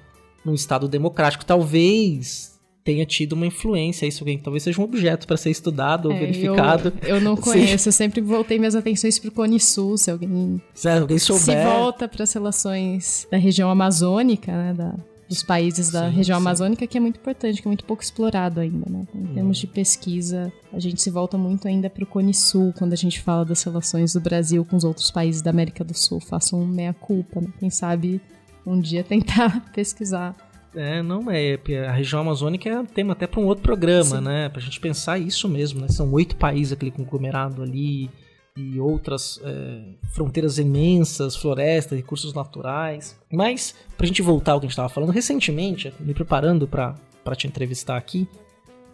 num 0.44 0.52
estado 0.52 0.88
democrático. 0.88 1.44
Talvez 1.44 2.60
tenha 2.82 3.06
tido 3.06 3.34
uma 3.34 3.46
influência, 3.46 4.04
isso 4.04 4.24
alguém 4.24 4.36
talvez 4.36 4.64
seja 4.64 4.80
um 4.80 4.84
objeto 4.84 5.24
para 5.24 5.36
ser 5.36 5.50
estudado 5.50 6.06
ou 6.06 6.12
é, 6.12 6.18
verificado. 6.18 6.92
Eu, 7.00 7.14
eu 7.14 7.20
não 7.20 7.36
conheço, 7.38 7.90
eu 7.90 7.92
sempre 7.92 8.20
voltei 8.20 8.58
minhas 8.58 8.74
atenções 8.74 9.20
para 9.20 9.28
o 9.28 9.30
Cone 9.30 9.60
Sul, 9.60 9.96
se 9.96 10.10
alguém, 10.10 10.60
se 10.74 10.88
alguém 10.88 11.16
souber. 11.16 11.44
Se 11.44 11.64
volta 11.64 12.08
para 12.08 12.24
as 12.24 12.32
relações 12.32 13.28
da 13.30 13.36
região 13.36 13.70
amazônica, 13.70 14.50
né, 14.50 14.74
da, 14.74 14.96
dos 15.28 15.42
países 15.42 15.90
da 15.90 16.08
sim, 16.08 16.16
região 16.16 16.38
sim. 16.38 16.42
amazônica, 16.42 16.86
que 16.86 16.96
é 16.96 17.00
muito 17.00 17.18
importante, 17.18 17.60
que 17.60 17.66
é 17.66 17.70
muito 17.70 17.84
pouco 17.84 18.02
explorado 18.02 18.60
ainda, 18.60 18.90
né? 18.90 19.04
Então, 19.08 19.20
em 19.20 19.24
hum. 19.24 19.34
termos 19.34 19.58
de 19.58 19.66
pesquisa, 19.66 20.52
a 20.72 20.78
gente 20.78 21.00
se 21.00 21.10
volta 21.10 21.38
muito 21.38 21.66
ainda 21.66 21.88
para 21.88 22.04
o 22.04 22.06
Cone 22.06 22.34
Sul, 22.34 22.72
quando 22.76 22.92
a 22.92 22.96
gente 22.96 23.20
fala 23.20 23.44
das 23.44 23.62
relações 23.62 24.12
do 24.12 24.20
Brasil 24.20 24.64
com 24.64 24.76
os 24.76 24.84
outros 24.84 25.10
países 25.10 25.42
da 25.42 25.50
América 25.50 25.82
do 25.84 25.94
Sul. 25.94 26.20
Façam 26.20 26.60
um 26.60 26.66
meia-culpa, 26.66 27.40
né? 27.40 27.48
Quem 27.58 27.70
sabe 27.70 28.20
um 28.66 28.80
dia 28.80 29.02
tentar 29.04 29.72
pesquisar 29.72 30.34
é, 30.76 31.02
não, 31.02 31.30
é, 31.30 31.56
a 31.86 31.92
região 31.92 32.20
amazônica 32.20 32.68
é 32.68 32.82
tema 32.82 33.12
até 33.12 33.26
para 33.28 33.40
um 33.40 33.44
outro 33.44 33.62
programa, 33.62 34.18
Sim. 34.18 34.24
né? 34.24 34.48
Pra 34.48 34.60
gente 34.60 34.80
pensar 34.80 35.18
isso 35.18 35.48
mesmo, 35.48 35.80
né? 35.80 35.88
São 35.88 36.10
oito 36.12 36.34
países 36.34 36.72
aquele 36.72 36.90
conglomerado 36.90 37.62
ali 37.62 38.10
e 38.56 38.78
outras 38.78 39.40
é, 39.42 39.82
fronteiras 40.12 40.58
imensas, 40.58 41.34
florestas, 41.34 41.98
recursos 41.98 42.32
naturais. 42.32 43.18
Mas, 43.30 43.74
pra 43.96 44.06
gente 44.06 44.22
voltar 44.22 44.52
ao 44.52 44.60
que 44.60 44.66
a 44.66 44.68
gente 44.68 44.72
estava 44.72 44.88
falando, 44.88 45.10
recentemente, 45.10 45.92
me 45.98 46.14
preparando 46.14 46.68
para 46.68 46.94
te 47.36 47.48
entrevistar 47.48 47.96
aqui, 47.96 48.28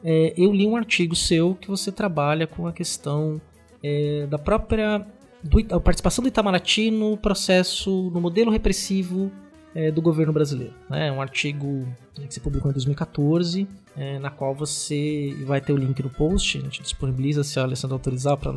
é, 0.03 0.33
eu 0.35 0.51
li 0.51 0.67
um 0.67 0.77
artigo 0.77 1.15
seu 1.15 1.55
que 1.55 1.69
você 1.69 1.93
trabalha 1.93 2.47
com 2.47 2.67
a 2.67 2.73
questão 2.73 3.39
é, 3.83 4.27
da 4.27 4.39
própria 4.39 5.07
do, 5.43 5.59
a 5.75 5.81
participação 5.81 6.23
do 6.23 6.29
Itamaraty 6.29 6.91
no 6.91 7.19
processo, 7.19 8.11
no 8.11 8.21
modelo 8.21 8.51
repressivo 8.51 9.31
é, 9.75 9.91
do 9.91 10.03
governo 10.03 10.33
brasileiro. 10.33 10.75
Né? 10.89 11.09
É 11.09 11.13
um 11.13 11.21
artigo 11.21 11.87
que 12.15 12.35
você 12.35 12.41
publicou 12.41 12.71
em 12.71 12.75
2014, 12.75 13.67
é, 13.97 14.19
na 14.19 14.31
qual 14.31 14.55
você 14.55 15.35
vai 15.45 15.61
ter 15.61 15.73
o 15.73 15.77
link 15.77 16.03
no 16.03 16.11
post, 16.11 16.59
a 16.59 16.61
gente 16.61 16.83
disponibiliza 16.83 17.43
se 17.43 17.59
a 17.59 17.63
Alessandra 17.63 17.95
autorizar 17.95 18.37
para 18.37 18.55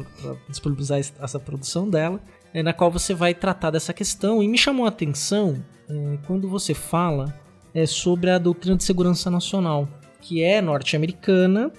disponibilizar 0.50 1.00
essa 1.00 1.40
produção 1.40 1.90
dela, 1.90 2.20
é, 2.54 2.62
na 2.62 2.74
qual 2.74 2.92
você 2.92 3.14
vai 3.14 3.34
tratar 3.34 3.72
dessa 3.72 3.94
questão. 3.94 4.44
E 4.44 4.48
me 4.48 4.58
chamou 4.58 4.86
a 4.86 4.90
atenção 4.90 5.64
é, 5.90 6.18
quando 6.28 6.48
você 6.48 6.74
fala 6.74 7.34
é, 7.74 7.86
sobre 7.86 8.30
a 8.30 8.38
doutrina 8.38 8.78
de 8.78 8.84
segurança 8.84 9.32
nacional, 9.32 9.88
que 10.22 10.44
é 10.44 10.62
norte-americana 10.62 11.72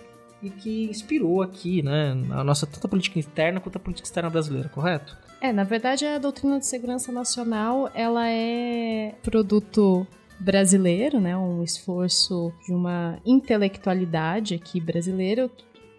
e 0.44 0.50
que 0.50 0.84
inspirou 0.90 1.42
aqui 1.42 1.82
né, 1.82 2.12
a 2.30 2.44
nossa 2.44 2.66
tanto 2.66 2.86
a 2.86 2.90
política 2.90 3.18
interna 3.18 3.60
quanto 3.60 3.76
a 3.76 3.80
política 3.80 4.06
externa 4.06 4.28
brasileira, 4.28 4.68
correto? 4.68 5.16
É, 5.40 5.52
na 5.52 5.64
verdade 5.64 6.04
a 6.06 6.18
doutrina 6.18 6.58
de 6.58 6.66
segurança 6.66 7.10
nacional 7.10 7.90
ela 7.94 8.28
é 8.28 9.14
produto 9.22 10.06
brasileiro, 10.38 11.20
né, 11.20 11.36
um 11.36 11.62
esforço 11.62 12.52
de 12.66 12.72
uma 12.72 13.18
intelectualidade 13.24 14.54
aqui 14.54 14.80
brasileira. 14.80 15.50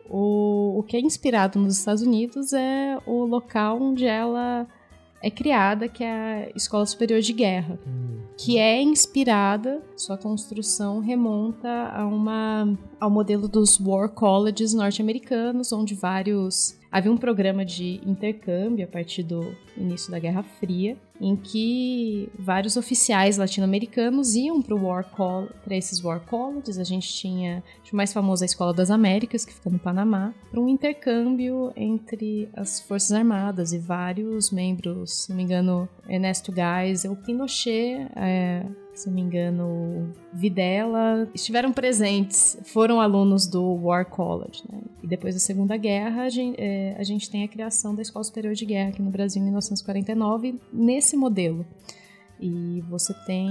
O, 0.08 0.80
o 0.80 0.84
que 0.84 0.96
é 0.96 1.00
inspirado 1.00 1.58
nos 1.58 1.80
Estados 1.80 2.04
Unidos 2.04 2.54
é 2.54 2.98
o 3.08 3.26
local 3.26 3.82
onde 3.82 4.06
ela 4.06 4.68
é 5.26 5.32
criada, 5.32 5.88
que 5.88 6.04
é 6.04 6.52
a 6.54 6.56
Escola 6.56 6.86
Superior 6.86 7.20
de 7.20 7.34
Guerra, 7.34 7.80
hum. 7.88 8.20
que 8.38 8.60
é 8.60 8.80
inspirada, 8.80 9.82
sua 9.98 10.20
construção 10.20 11.00
remonta 11.00 11.68
a 11.68 12.06
uma, 12.06 12.78
ao 13.00 13.10
modelo 13.10 13.48
dos 13.48 13.80
War 13.80 14.08
Colleges 14.10 14.72
norte-americanos, 14.72 15.74
onde 15.74 15.96
vários 15.96 16.78
havia 16.96 17.12
um 17.12 17.18
programa 17.18 17.66
de 17.66 18.00
intercâmbio 18.06 18.86
a 18.86 18.88
partir 18.88 19.22
do 19.22 19.54
início 19.76 20.10
da 20.10 20.18
Guerra 20.18 20.44
Fria, 20.44 20.96
em 21.20 21.36
que 21.36 22.30
vários 22.40 22.78
oficiais 22.78 23.36
latino-americanos 23.36 24.34
iam 24.34 24.62
para 24.62 24.74
War 24.76 25.04
para 25.62 25.76
esses 25.76 26.02
War 26.02 26.22
Colleges. 26.22 26.80
A 26.80 26.86
gente 26.86 27.14
tinha 27.14 27.62
o 27.92 27.96
mais 27.98 28.14
famoso 28.14 28.46
a 28.46 28.46
Escola 28.46 28.74
das 28.74 28.90
Américas, 28.90 29.44
que 29.44 29.54
fica 29.54 29.70
no 29.70 29.78
Panamá, 29.78 30.34
para 30.50 30.62
um 30.62 30.70
intercâmbio 30.70 31.74
entre 31.76 32.48
as 32.56 32.80
Forças 32.80 33.12
Armadas 33.12 33.74
e 33.74 33.78
vários 33.78 34.50
membros, 34.50 35.24
se 35.24 35.30
não 35.32 35.36
me 35.36 35.44
engano, 35.44 35.90
Ernesto 36.08 36.54
Geisel, 36.56 37.18
Pinochet, 37.18 38.08
é, 38.16 38.66
se 38.96 39.08
não 39.08 39.14
me 39.14 39.22
engano, 39.22 40.14
Videla, 40.32 41.30
estiveram 41.34 41.74
presentes, 41.74 42.58
foram 42.64 43.02
alunos 43.02 43.46
do 43.46 43.62
War 43.84 44.06
College. 44.06 44.64
Né? 44.72 44.80
E 45.04 45.08
depois 45.08 45.36
da 45.36 45.40
Segunda 45.40 45.76
Guerra, 45.76 46.24
a 46.24 46.30
gente, 46.30 46.56
é, 46.58 46.96
a 46.98 47.04
gente, 47.04 47.30
tem 47.30 47.44
a 47.44 47.48
criação 47.48 47.94
da 47.94 48.02
Escola 48.02 48.24
Superior 48.24 48.54
de 48.54 48.66
Guerra 48.66 48.90
aqui 48.90 49.02
no 49.02 49.12
Brasil 49.12 49.42
em 49.42 49.46
1949, 49.46 50.60
nesse 50.72 51.18
modelo. 51.18 51.66
E 52.40 52.82
você 52.90 53.14
tem 53.26 53.50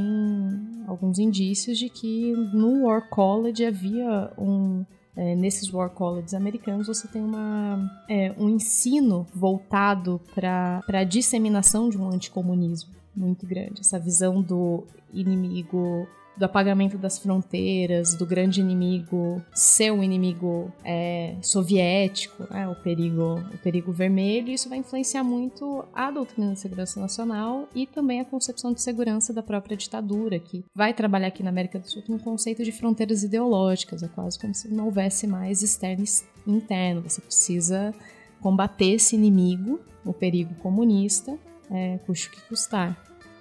alguns 0.86 1.18
indícios 1.18 1.78
de 1.78 1.90
que 1.90 2.32
no 2.54 2.86
War 2.86 3.08
College 3.08 3.64
havia 3.64 4.32
um. 4.38 4.84
É, 5.16 5.36
nesses 5.36 5.72
War 5.72 5.90
Colleges 5.90 6.34
americanos, 6.34 6.88
você 6.88 7.06
tem 7.06 7.22
uma, 7.22 7.88
é, 8.10 8.34
um 8.36 8.48
ensino 8.48 9.24
voltado 9.32 10.20
para 10.34 10.82
a 10.88 11.04
disseminação 11.04 11.88
de 11.88 11.96
um 11.96 12.08
anticomunismo 12.08 12.92
muito 13.16 13.46
grande. 13.46 13.80
Essa 13.80 13.98
visão 13.98 14.42
do 14.42 14.84
inimigo 15.12 16.06
do 16.36 16.44
apagamento 16.44 16.98
das 16.98 17.18
fronteiras, 17.18 18.14
do 18.14 18.26
grande 18.26 18.60
inimigo 18.60 19.40
ser 19.52 19.92
um 19.92 20.02
inimigo 20.02 20.72
é, 20.84 21.36
soviético, 21.40 22.44
é, 22.52 22.66
o 22.66 22.74
perigo, 22.74 23.40
o 23.54 23.58
perigo 23.58 23.92
vermelho, 23.92 24.50
isso 24.50 24.68
vai 24.68 24.78
influenciar 24.78 25.22
muito 25.22 25.84
a 25.94 26.10
doutrina 26.10 26.52
de 26.52 26.58
segurança 26.58 27.00
nacional 27.00 27.68
e 27.74 27.86
também 27.86 28.20
a 28.20 28.24
concepção 28.24 28.72
de 28.72 28.82
segurança 28.82 29.32
da 29.32 29.42
própria 29.42 29.76
ditadura, 29.76 30.38
que 30.38 30.64
vai 30.74 30.92
trabalhar 30.92 31.28
aqui 31.28 31.42
na 31.42 31.50
América 31.50 31.78
do 31.78 31.88
Sul 31.88 32.02
com 32.02 32.14
o 32.14 32.20
conceito 32.20 32.64
de 32.64 32.72
fronteiras 32.72 33.22
ideológicas, 33.22 34.02
é 34.02 34.08
quase 34.08 34.38
como 34.38 34.54
se 34.54 34.68
não 34.68 34.86
houvesse 34.86 35.26
mais 35.26 35.62
externo 35.62 36.04
e 36.04 36.50
interno. 36.50 37.02
Você 37.02 37.20
precisa 37.20 37.94
combater 38.40 38.94
esse 38.94 39.14
inimigo, 39.14 39.80
o 40.04 40.12
perigo 40.12 40.54
comunista, 40.56 41.38
é, 41.70 41.98
custe 41.98 42.28
o 42.28 42.30
que 42.30 42.40
custar. 42.42 42.96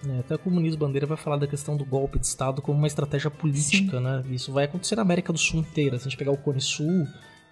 É, 0.07 0.19
até 0.19 0.35
o 0.35 0.39
Comunismo 0.39 0.79
Bandeira 0.79 1.07
vai 1.07 1.17
falar 1.17 1.37
da 1.37 1.47
questão 1.47 1.77
do 1.77 1.85
golpe 1.85 2.19
de 2.19 2.25
Estado 2.25 2.61
como 2.61 2.77
uma 2.77 2.87
estratégia 2.87 3.31
política, 3.31 3.97
Sim. 3.97 4.03
né? 4.03 4.23
Isso 4.29 4.51
vai 4.51 4.65
acontecer 4.65 4.95
na 4.95 5.01
América 5.01 5.31
do 5.31 5.39
Sul 5.39 5.61
inteira. 5.61 5.97
Se 5.97 6.07
a 6.07 6.09
gente 6.09 6.17
pegar 6.17 6.31
o 6.31 6.37
Cone 6.37 6.59
Sul, 6.59 7.07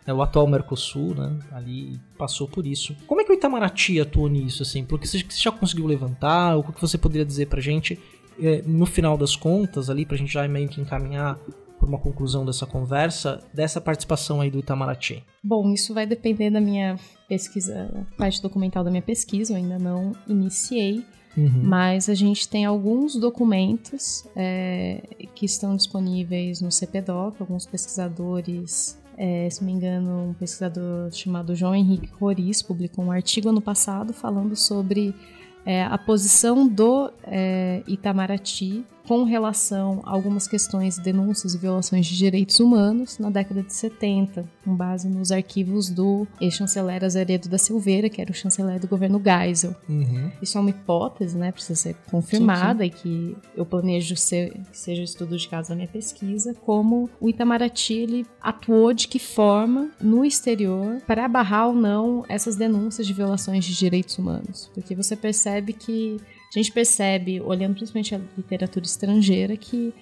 né, 0.05 0.13
o 0.13 0.21
atual 0.21 0.47
Mercosul, 0.47 1.15
né? 1.15 1.39
Ali 1.51 1.99
passou 2.17 2.47
por 2.47 2.65
isso. 2.65 2.95
Como 3.07 3.21
é 3.21 3.23
que 3.23 3.31
o 3.31 3.34
Itamaraty 3.34 4.01
atuou 4.01 4.27
nisso, 4.27 4.63
assim? 4.63 4.84
Porque 4.84 5.07
você 5.07 5.23
já 5.29 5.51
conseguiu 5.51 5.86
levantar? 5.88 6.57
O 6.57 6.63
que 6.63 6.81
você 6.81 6.97
poderia 6.97 7.25
dizer 7.25 7.47
pra 7.47 7.62
gente, 7.62 7.99
é, 8.39 8.62
no 8.65 8.86
final 8.86 9.17
das 9.17 9.36
contas, 9.36 9.89
ali, 9.89 10.05
pra 10.05 10.17
gente 10.17 10.34
já 10.34 10.45
meio 10.47 10.67
que 10.67 10.81
encaminhar 10.81 11.38
por 11.82 11.89
uma 11.89 11.98
conclusão 11.98 12.46
dessa 12.46 12.67
conversa, 12.67 13.44
dessa 13.52 13.82
participação 13.82 14.39
aí 14.39 14.52
do 14.52 14.60
Itamaraty? 14.60 15.24
Bom, 15.44 15.74
isso 15.74 15.96
vai 15.96 16.06
depender 16.06 16.52
da 16.52 16.62
minha 16.62 16.96
pesquisa, 17.28 18.06
parte 18.15 18.39
documental 18.39 18.84
da 18.84 18.91
minha 18.91 19.02
pesquisa, 19.02 19.54
eu 19.54 19.58
ainda 19.58 19.80
não 19.80 20.12
iniciei. 20.28 21.04
Uhum. 21.36 21.63
Mas 21.63 22.08
a 22.08 22.13
gente 22.13 22.48
tem 22.48 22.65
alguns 22.65 23.15
documentos 23.15 24.28
é, 24.36 25.02
que 25.34 25.46
estão 25.46 25.76
disponíveis 25.76 26.62
no 26.62 26.72
CPDOC, 26.72 27.38
alguns 27.39 27.65
pesquisadores 27.65 29.02
é, 29.17 29.50
se 29.50 29.62
não 29.62 29.67
me 29.67 29.74
engano, 29.74 30.30
um 30.30 30.34
pesquisador 30.34 31.12
chamado 31.12 31.56
João 31.56 31.76
Henrique 31.76 32.10
Roriz 32.20 32.62
publicou 32.62 33.06
um 33.06 33.12
artigo 33.12 33.50
ano 33.50 33.62
passado 33.62 34.13
falando 34.13 34.56
sobre 34.56 35.13
é, 35.65 35.84
a 35.84 35.98
posição 35.98 36.67
do 36.67 37.12
é, 37.24 37.84
Itamaraty 37.88 38.84
com 39.12 39.26
relação 39.26 40.02
a 40.06 40.12
algumas 40.12 40.47
questões, 40.47 40.97
denúncias 40.97 41.54
e 41.54 41.58
violações 41.58 42.06
de 42.06 42.15
direitos 42.15 42.62
humanos 42.62 43.19
na 43.19 43.30
década 43.30 43.62
de 43.62 43.74
70, 43.74 44.50
com 44.63 44.74
base 44.74 45.10
nos 45.10 45.34
arquivos 45.34 45.89
do 45.89 46.26
ex-chanceler 46.39 47.04
Azeredo 47.04 47.50
da 47.50 47.58
Silveira, 47.58 48.10
que 48.10 48.21
era 48.21 48.32
o 48.32 48.34
chanceler 48.34 48.80
do 48.80 48.88
governo 48.88 49.21
Geisel. 49.21 49.76
Uhum. 49.89 50.32
Isso 50.41 50.58
é 50.58 50.62
uma 50.62 50.69
hipótese, 50.69 51.38
né? 51.38 51.52
Precisa 51.52 51.76
ser 51.76 51.95
confirmada 52.10 52.86
sim, 52.86 52.89
sim. 52.89 52.95
e 52.95 53.02
que 53.02 53.38
eu 53.54 53.65
planejo 53.65 54.15
ser, 54.15 54.54
que 54.71 54.80
seja 54.80 55.04
estudo 55.04 55.38
de 55.38 55.45
caso 55.50 55.67
da 55.67 55.76
minha 55.76 55.89
pesquisa, 55.89 56.54
como 56.65 57.10
o 57.19 57.28
Itamaraty 57.28 57.95
ele 57.95 58.26
atuou 58.41 58.93
de 58.93 59.10
que 59.10 59.19
forma 59.19 59.91
no 60.00 60.24
exterior 60.24 61.02
para 61.06 61.28
barrar 61.28 61.67
ou 61.67 61.74
não 61.74 62.24
essas 62.30 62.56
denúncias 62.56 63.06
de 63.06 63.12
violações 63.12 63.65
de 63.65 63.76
direitos 63.76 64.17
humanos. 64.17 64.71
Porque 64.74 64.95
você 64.95 65.17
percebe 65.17 65.74
que 65.74 66.17
a 66.60 66.62
gente 66.62 66.72
percebe, 66.72 67.40
olhando 67.42 67.76
principalmente 67.76 68.14
a 68.14 68.22
literatura 68.38 68.86
estrangeira, 68.86 69.56
que 69.56 69.94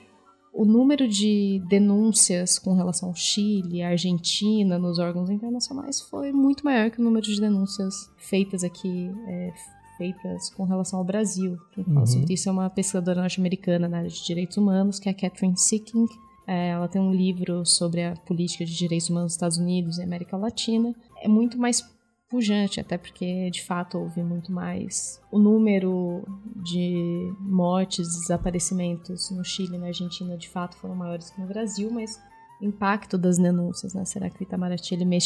o 0.54 0.66
número 0.66 1.08
de 1.08 1.62
denúncias 1.68 2.58
com 2.58 2.74
relação 2.74 3.10
ao 3.10 3.16
Chile, 3.16 3.84
à 3.84 3.90
Argentina, 3.90 4.80
nos 4.80 5.00
órgãos 5.00 5.30
internacionais 5.30 6.02
foi 6.02 6.32
muito 6.32 6.66
maior 6.66 6.90
que 6.90 7.00
o 7.00 7.04
número 7.04 7.26
de 7.26 7.40
denúncias 7.40 8.12
feitas 8.18 8.64
aqui, 8.64 9.12
é, 9.28 9.54
feitas 9.98 10.50
com 10.50 10.64
relação 10.64 11.00
ao 11.00 11.06
Brasil. 11.06 11.58
Quem 11.72 11.84
fala 11.84 12.00
uhum. 12.00 12.06
sobre 12.08 12.34
isso 12.34 12.50
é 12.50 12.52
uma 12.52 12.70
pesquisadora 12.70 13.22
norte-americana 13.22 13.88
na 13.88 14.00
área 14.00 14.10
de 14.10 14.24
direitos 14.26 14.58
humanos, 14.58 15.00
que 15.00 15.08
é 15.08 15.12
a 15.12 15.16
Catherine 15.16 15.58
Sicking. 15.58 16.08
É, 16.48 16.70
ela 16.70 16.88
tem 16.88 17.00
um 17.00 17.14
livro 17.14 17.64
sobre 17.66 18.04
a 18.04 18.16
política 18.16 18.66
de 18.66 18.76
direitos 18.76 19.10
humanos 19.10 19.28
nos 19.28 19.34
Estados 19.34 19.58
Unidos 19.58 20.00
e 20.00 20.04
América 20.04 20.36
Latina. 20.36 20.96
É 21.22 21.28
muito 21.28 21.60
mais 21.60 21.88
pujante, 22.30 22.80
até 22.80 22.98
porque 22.98 23.50
de 23.50 23.64
fato 23.64 23.98
houve 23.98 24.22
muito 24.22 24.52
mais. 24.52 25.22
O 25.32 25.40
número 25.40 26.24
de 26.56 27.34
mortes, 27.40 28.08
desaparecimentos 28.20 29.32
no 29.32 29.44
Chile 29.44 29.76
e 29.76 29.80
na 29.80 29.88
Argentina 29.88 30.38
de 30.38 30.48
fato 30.48 30.78
foram 30.78 30.96
maiores 30.96 31.30
que 31.32 31.42
no 31.42 31.48
Brasil, 31.48 31.90
mas 31.92 32.22
o 32.62 32.66
impacto 32.66 33.18
das 33.18 33.38
denúncias, 33.38 33.94
né? 33.94 34.06
Será 34.06 34.30
que 34.30 34.42
o 34.42 34.44
Itamaraty 34.44 34.94
ele, 34.94 35.18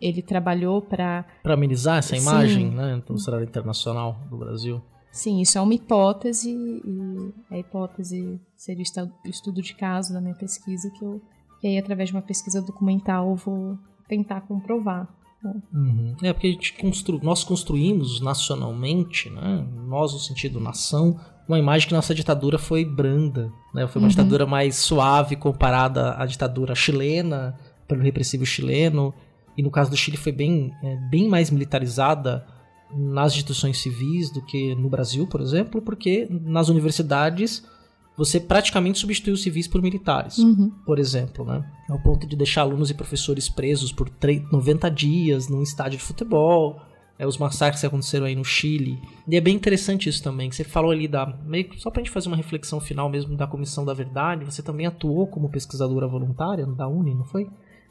ele 0.00 0.22
trabalhou 0.22 0.82
para. 0.82 1.24
Para 1.42 1.54
amenizar 1.54 1.98
essa 1.98 2.16
imagem, 2.16 2.70
Sim. 2.70 2.76
né? 2.76 3.02
Do 3.06 3.18
cenário 3.18 3.46
internacional 3.46 4.20
do 4.28 4.36
Brasil? 4.36 4.82
Sim, 5.12 5.40
isso 5.40 5.58
é 5.58 5.60
uma 5.60 5.74
hipótese 5.74 6.50
e 6.50 7.34
a 7.50 7.58
hipótese 7.58 8.40
seria 8.56 8.84
o 9.24 9.28
estudo 9.28 9.60
de 9.60 9.74
caso 9.74 10.12
da 10.12 10.20
minha 10.20 10.36
pesquisa 10.36 10.88
que 10.90 11.04
eu, 11.04 11.20
que 11.60 11.66
aí 11.66 11.78
através 11.78 12.10
de 12.10 12.14
uma 12.14 12.22
pesquisa 12.22 12.62
documental 12.62 13.30
eu 13.30 13.34
vou 13.34 13.78
tentar 14.06 14.42
comprovar. 14.42 15.08
Uhum. 15.72 16.14
É 16.22 16.32
porque 16.32 16.48
a 16.48 16.50
gente 16.50 16.74
constru... 16.74 17.18
nós 17.22 17.42
construímos 17.42 18.20
nacionalmente, 18.20 19.30
né? 19.30 19.66
nós 19.86 20.12
no 20.12 20.18
sentido 20.18 20.60
nação, 20.60 21.18
uma 21.48 21.58
imagem 21.58 21.88
que 21.88 21.94
nossa 21.94 22.14
ditadura 22.14 22.58
foi 22.58 22.84
branda, 22.84 23.50
né? 23.74 23.86
Foi 23.88 24.00
uma 24.00 24.06
uhum. 24.06 24.10
ditadura 24.10 24.46
mais 24.46 24.76
suave 24.76 25.34
comparada 25.36 26.14
à 26.16 26.24
ditadura 26.24 26.74
chilena, 26.74 27.58
pelo 27.88 28.02
repressivo 28.02 28.46
chileno, 28.46 29.12
e 29.56 29.62
no 29.62 29.70
caso 29.70 29.90
do 29.90 29.96
Chile 29.96 30.16
foi 30.16 30.32
bem, 30.32 30.72
é, 30.82 30.96
bem 31.10 31.28
mais 31.28 31.50
militarizada 31.50 32.46
nas 32.94 33.32
instituições 33.32 33.78
civis 33.78 34.30
do 34.30 34.40
que 34.42 34.74
no 34.74 34.88
Brasil, 34.88 35.26
por 35.26 35.40
exemplo, 35.40 35.82
porque 35.82 36.28
nas 36.30 36.68
universidades 36.68 37.64
você 38.20 38.38
praticamente 38.38 38.98
substituiu 38.98 39.36
civis 39.36 39.66
por 39.66 39.80
militares, 39.80 40.36
Uhum. 40.38 40.70
por 40.84 40.98
exemplo, 40.98 41.44
né? 41.44 41.64
Ao 41.88 41.98
ponto 41.98 42.26
de 42.26 42.36
deixar 42.36 42.60
alunos 42.62 42.90
e 42.90 42.94
professores 42.94 43.48
presos 43.48 43.90
por 43.92 44.10
90 44.52 44.90
dias 44.90 45.48
num 45.48 45.62
estádio 45.62 45.98
de 45.98 46.04
futebol, 46.04 46.80
é, 47.18 47.26
os 47.26 47.36
massacres 47.38 47.80
que 47.80 47.86
aconteceram 47.86 48.26
aí 48.26 48.36
no 48.36 48.44
Chile. 48.44 48.98
E 49.26 49.36
é 49.36 49.40
bem 49.40 49.54
interessante 49.56 50.08
isso 50.08 50.22
também, 50.22 50.48
que 50.50 50.56
você 50.56 50.64
falou 50.64 50.90
ali 50.90 51.08
da. 51.08 51.26
Meio, 51.44 51.68
só 51.78 51.90
pra 51.90 52.00
gente 52.02 52.10
fazer 52.10 52.28
uma 52.28 52.36
reflexão 52.36 52.78
final 52.80 53.08
mesmo 53.08 53.36
da 53.36 53.46
Comissão 53.46 53.84
da 53.84 53.92
Verdade, 53.94 54.44
você 54.44 54.62
também 54.62 54.86
atuou 54.86 55.26
como 55.26 55.48
pesquisadora 55.50 56.06
voluntária 56.06 56.66
da 56.66 56.86
Uni, 56.88 57.14
não 57.14 57.24
foi? 57.24 57.46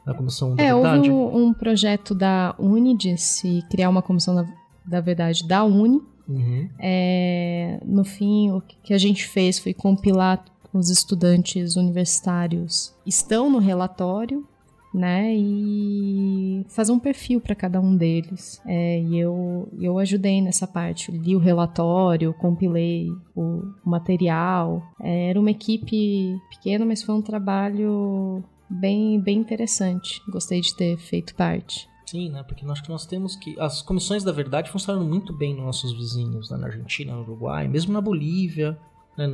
Na 0.05 0.13
Comissão 0.13 0.55
da 0.55 0.63
É, 0.63 0.73
Verdade? 0.73 1.09
houve 1.11 1.35
um, 1.37 1.47
um 1.49 1.53
projeto 1.53 2.13
da 2.15 2.55
Uni 2.57 2.95
de 2.97 3.17
se 3.17 3.61
criar 3.69 3.89
uma 3.89 4.01
comissão 4.01 4.33
da, 4.35 4.45
da 4.85 5.01
verdade 5.01 5.47
da 5.47 5.63
Uni. 5.63 6.01
Uhum. 6.29 6.69
É, 6.79 7.79
no 7.83 8.05
fim, 8.05 8.51
o 8.51 8.61
que 8.83 8.93
a 8.93 8.97
gente 8.97 9.27
fez 9.27 9.57
foi 9.57 9.73
compilar 9.73 10.45
os 10.71 10.89
estudantes 10.89 11.75
universitários 11.75 12.93
estão 13.05 13.49
no 13.49 13.57
relatório, 13.57 14.47
né? 14.93 15.33
E 15.35 16.65
fazer 16.69 16.91
um 16.91 16.99
perfil 16.99 17.41
para 17.41 17.55
cada 17.55 17.79
um 17.79 17.95
deles. 17.95 18.61
É, 18.65 19.01
e 19.01 19.17
eu, 19.17 19.67
eu 19.79 19.97
ajudei 19.99 20.41
nessa 20.41 20.67
parte. 20.67 21.11
Li 21.11 21.35
o 21.35 21.39
relatório, 21.39 22.33
compilei 22.33 23.11
o 23.35 23.63
material. 23.83 24.83
É, 25.01 25.29
era 25.29 25.39
uma 25.39 25.51
equipe 25.51 26.39
pequena, 26.49 26.85
mas 26.85 27.03
foi 27.03 27.15
um 27.15 27.21
trabalho 27.21 28.43
bem, 28.69 29.19
bem 29.19 29.39
interessante. 29.39 30.21
Gostei 30.31 30.61
de 30.61 30.75
ter 30.75 30.97
feito 30.97 31.35
parte. 31.35 31.87
Sim, 32.09 32.31
né? 32.31 32.41
Porque 32.41 32.65
nós 32.65 32.81
que 32.81 32.89
nós 32.89 33.05
temos 33.05 33.35
que. 33.35 33.55
As 33.59 33.83
comissões 33.83 34.23
da 34.23 34.31
verdade 34.31 34.71
funcionam 34.71 35.05
muito 35.05 35.31
bem 35.31 35.53
nos 35.53 35.63
nossos 35.63 35.93
vizinhos, 35.93 36.49
né? 36.49 36.57
na 36.57 36.65
Argentina, 36.65 37.13
no 37.13 37.21
Uruguai, 37.21 37.67
mesmo 37.67 37.93
na 37.93 38.01
Bolívia. 38.01 38.79
Né? 39.15 39.27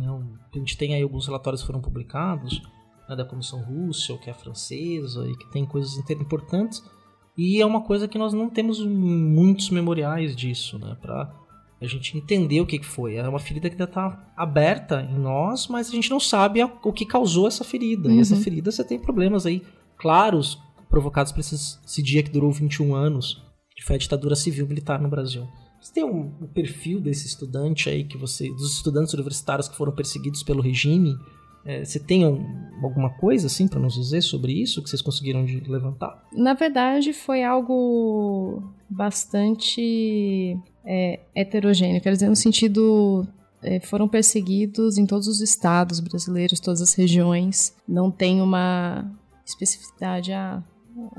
Não, 0.00 0.28
a 0.52 0.58
gente 0.58 0.76
tem 0.76 0.92
aí 0.92 1.02
alguns 1.02 1.26
relatórios 1.26 1.60
que 1.60 1.66
foram 1.68 1.80
publicados 1.80 2.60
né? 3.08 3.14
da 3.14 3.24
Comissão 3.24 3.62
Russell, 3.62 4.18
que 4.18 4.28
é 4.28 4.34
francesa, 4.34 5.24
e 5.28 5.36
que 5.36 5.48
tem 5.52 5.64
coisas 5.64 5.96
importantes. 6.10 6.82
E 7.38 7.60
é 7.60 7.66
uma 7.66 7.80
coisa 7.80 8.08
que 8.08 8.18
nós 8.18 8.32
não 8.32 8.50
temos 8.50 8.84
muitos 8.84 9.70
memoriais 9.70 10.34
disso, 10.34 10.80
né? 10.80 10.96
Pra 11.00 11.32
a 11.80 11.86
gente 11.86 12.18
entender 12.18 12.60
o 12.60 12.66
que 12.66 12.82
foi. 12.82 13.14
É 13.14 13.28
uma 13.28 13.38
ferida 13.38 13.68
que 13.68 13.74
ainda 13.74 13.84
está 13.84 14.32
aberta 14.36 15.00
em 15.02 15.18
nós, 15.18 15.68
mas 15.68 15.90
a 15.90 15.92
gente 15.92 16.10
não 16.10 16.18
sabe 16.18 16.60
o 16.60 16.92
que 16.92 17.06
causou 17.06 17.46
essa 17.46 17.62
ferida. 17.62 18.08
Uhum. 18.08 18.16
E 18.16 18.20
essa 18.20 18.34
ferida 18.34 18.72
você 18.72 18.82
tem 18.82 18.98
problemas 18.98 19.46
aí 19.46 19.62
claros 19.96 20.58
provocados 20.94 21.32
por 21.32 21.40
esse, 21.40 21.56
esse, 21.84 22.00
dia 22.00 22.22
que 22.22 22.30
durou 22.30 22.52
21 22.52 22.94
anos, 22.94 23.42
que 23.74 23.82
foi 23.82 23.96
a 23.96 23.98
ditadura 23.98 24.36
civil 24.36 24.64
militar 24.68 25.00
no 25.00 25.08
Brasil. 25.08 25.44
Você 25.80 25.92
tem 25.92 26.04
um, 26.04 26.32
um, 26.40 26.46
perfil 26.46 27.00
desse 27.00 27.26
estudante 27.26 27.90
aí 27.90 28.04
que 28.04 28.16
você, 28.16 28.48
dos 28.50 28.76
estudantes 28.76 29.12
universitários 29.12 29.68
que 29.68 29.76
foram 29.76 29.92
perseguidos 29.92 30.44
pelo 30.44 30.62
regime? 30.62 31.16
É, 31.66 31.84
você 31.84 31.98
tem 31.98 32.24
um, 32.24 32.46
alguma 32.80 33.10
coisa 33.10 33.48
assim 33.48 33.66
para 33.66 33.80
nos 33.80 33.94
dizer 33.94 34.22
sobre 34.22 34.52
isso 34.52 34.80
que 34.84 34.88
vocês 34.88 35.02
conseguiram 35.02 35.44
levantar? 35.66 36.22
Na 36.32 36.54
verdade, 36.54 37.12
foi 37.12 37.42
algo 37.42 38.62
bastante 38.88 40.56
é, 40.84 41.18
heterogêneo. 41.34 42.00
Quero 42.00 42.14
dizer, 42.14 42.28
no 42.28 42.36
sentido 42.36 43.26
é, 43.60 43.80
foram 43.80 44.06
perseguidos 44.06 44.96
em 44.96 45.06
todos 45.06 45.26
os 45.26 45.40
estados 45.40 45.98
brasileiros, 45.98 46.60
todas 46.60 46.80
as 46.80 46.94
regiões. 46.94 47.74
Não 47.88 48.12
tem 48.12 48.40
uma 48.40 49.10
especificidade. 49.44 50.32
Ah, 50.32 50.62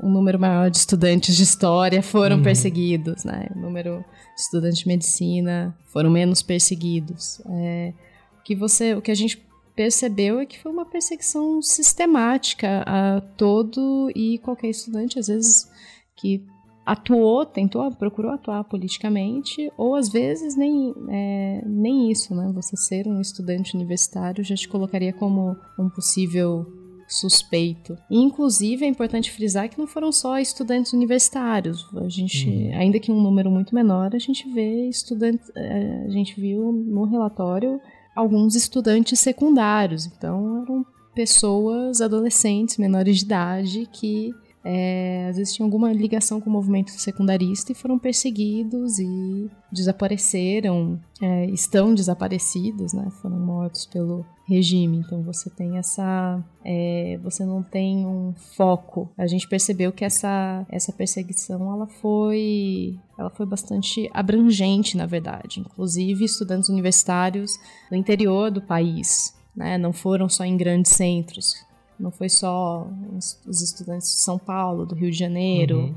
um 0.02 0.10
número 0.10 0.38
maior 0.38 0.70
de 0.70 0.78
estudantes 0.78 1.36
de 1.36 1.42
história 1.42 2.02
foram 2.02 2.36
uhum. 2.36 2.42
perseguidos, 2.42 3.24
né? 3.24 3.48
O 3.54 3.58
número 3.58 4.04
de 4.34 4.40
estudantes 4.40 4.78
de 4.78 4.88
medicina 4.88 5.76
foram 5.86 6.10
menos 6.10 6.42
perseguidos. 6.42 7.40
É, 7.46 7.92
o 8.40 8.42
que 8.42 8.54
você, 8.54 8.94
o 8.94 9.02
que 9.02 9.10
a 9.10 9.14
gente 9.14 9.44
percebeu 9.74 10.40
é 10.40 10.46
que 10.46 10.58
foi 10.58 10.72
uma 10.72 10.86
perseguição 10.86 11.60
sistemática 11.60 12.82
a 12.86 13.20
todo 13.36 14.10
e 14.16 14.38
qualquer 14.38 14.68
estudante, 14.68 15.18
às 15.18 15.28
vezes 15.28 15.70
que 16.16 16.42
atuou, 16.86 17.44
tentou, 17.44 17.90
procurou 17.90 18.32
atuar 18.32 18.62
politicamente, 18.64 19.70
ou 19.76 19.96
às 19.96 20.08
vezes 20.08 20.56
nem, 20.56 20.94
é, 21.10 21.62
nem 21.66 22.10
isso, 22.10 22.34
né? 22.34 22.50
Você 22.54 22.76
ser 22.76 23.06
um 23.08 23.20
estudante 23.20 23.74
universitário 23.74 24.42
já 24.44 24.54
te 24.54 24.68
colocaria 24.68 25.12
como 25.12 25.56
um 25.78 25.90
possível 25.90 26.64
suspeito. 27.08 27.96
E, 28.10 28.18
inclusive, 28.18 28.84
é 28.84 28.88
importante 28.88 29.30
frisar 29.30 29.68
que 29.68 29.78
não 29.78 29.86
foram 29.86 30.10
só 30.10 30.38
estudantes 30.38 30.92
universitários. 30.92 31.86
A 31.96 32.08
gente, 32.08 32.48
uhum. 32.48 32.78
ainda 32.78 32.98
que 32.98 33.12
um 33.12 33.20
número 33.20 33.50
muito 33.50 33.74
menor, 33.74 34.14
a 34.14 34.18
gente 34.18 34.48
vê 34.48 34.88
estudantes, 34.88 35.50
a 36.06 36.10
gente 36.10 36.40
viu 36.40 36.72
no 36.72 37.04
relatório 37.04 37.80
alguns 38.14 38.54
estudantes 38.54 39.20
secundários. 39.20 40.06
Então, 40.06 40.62
eram 40.62 40.86
pessoas, 41.14 42.00
adolescentes, 42.00 42.76
menores 42.76 43.18
de 43.18 43.24
idade, 43.24 43.88
que 43.92 44.34
é, 44.68 45.28
às 45.30 45.36
vezes 45.36 45.54
tinham 45.54 45.68
alguma 45.68 45.92
ligação 45.92 46.40
com 46.40 46.50
o 46.50 46.52
movimento 46.52 46.90
secundarista 46.90 47.70
e 47.70 47.74
foram 47.74 48.00
perseguidos 48.00 48.98
e 48.98 49.48
desapareceram, 49.70 50.98
é, 51.22 51.46
estão 51.46 51.94
desaparecidos, 51.94 52.92
né? 52.92 53.08
Foram 53.22 53.38
mortos 53.38 53.86
pelo 53.86 54.26
regime. 54.44 54.98
Então 54.98 55.22
você 55.22 55.48
tem 55.48 55.78
essa, 55.78 56.44
é, 56.64 57.16
você 57.22 57.44
não 57.44 57.62
tem 57.62 58.04
um 58.04 58.34
foco. 58.56 59.08
A 59.16 59.28
gente 59.28 59.48
percebeu 59.48 59.92
que 59.92 60.04
essa 60.04 60.66
essa 60.68 60.92
perseguição 60.92 61.72
ela 61.72 61.86
foi 61.86 62.98
ela 63.16 63.30
foi 63.30 63.46
bastante 63.46 64.10
abrangente, 64.12 64.96
na 64.96 65.06
verdade. 65.06 65.60
Inclusive 65.60 66.24
estudantes 66.24 66.68
universitários 66.68 67.56
do 67.88 67.94
interior 67.94 68.50
do 68.50 68.60
país, 68.60 69.32
né? 69.54 69.78
Não 69.78 69.92
foram 69.92 70.28
só 70.28 70.44
em 70.44 70.56
grandes 70.56 70.90
centros. 70.90 71.54
Não 71.98 72.10
foi 72.10 72.28
só 72.28 72.90
os 73.46 73.62
estudantes 73.62 74.08
de 74.08 74.20
São 74.20 74.38
Paulo, 74.38 74.86
do 74.86 74.94
Rio 74.94 75.10
de 75.10 75.18
Janeiro, 75.18 75.78
uhum. 75.78 75.94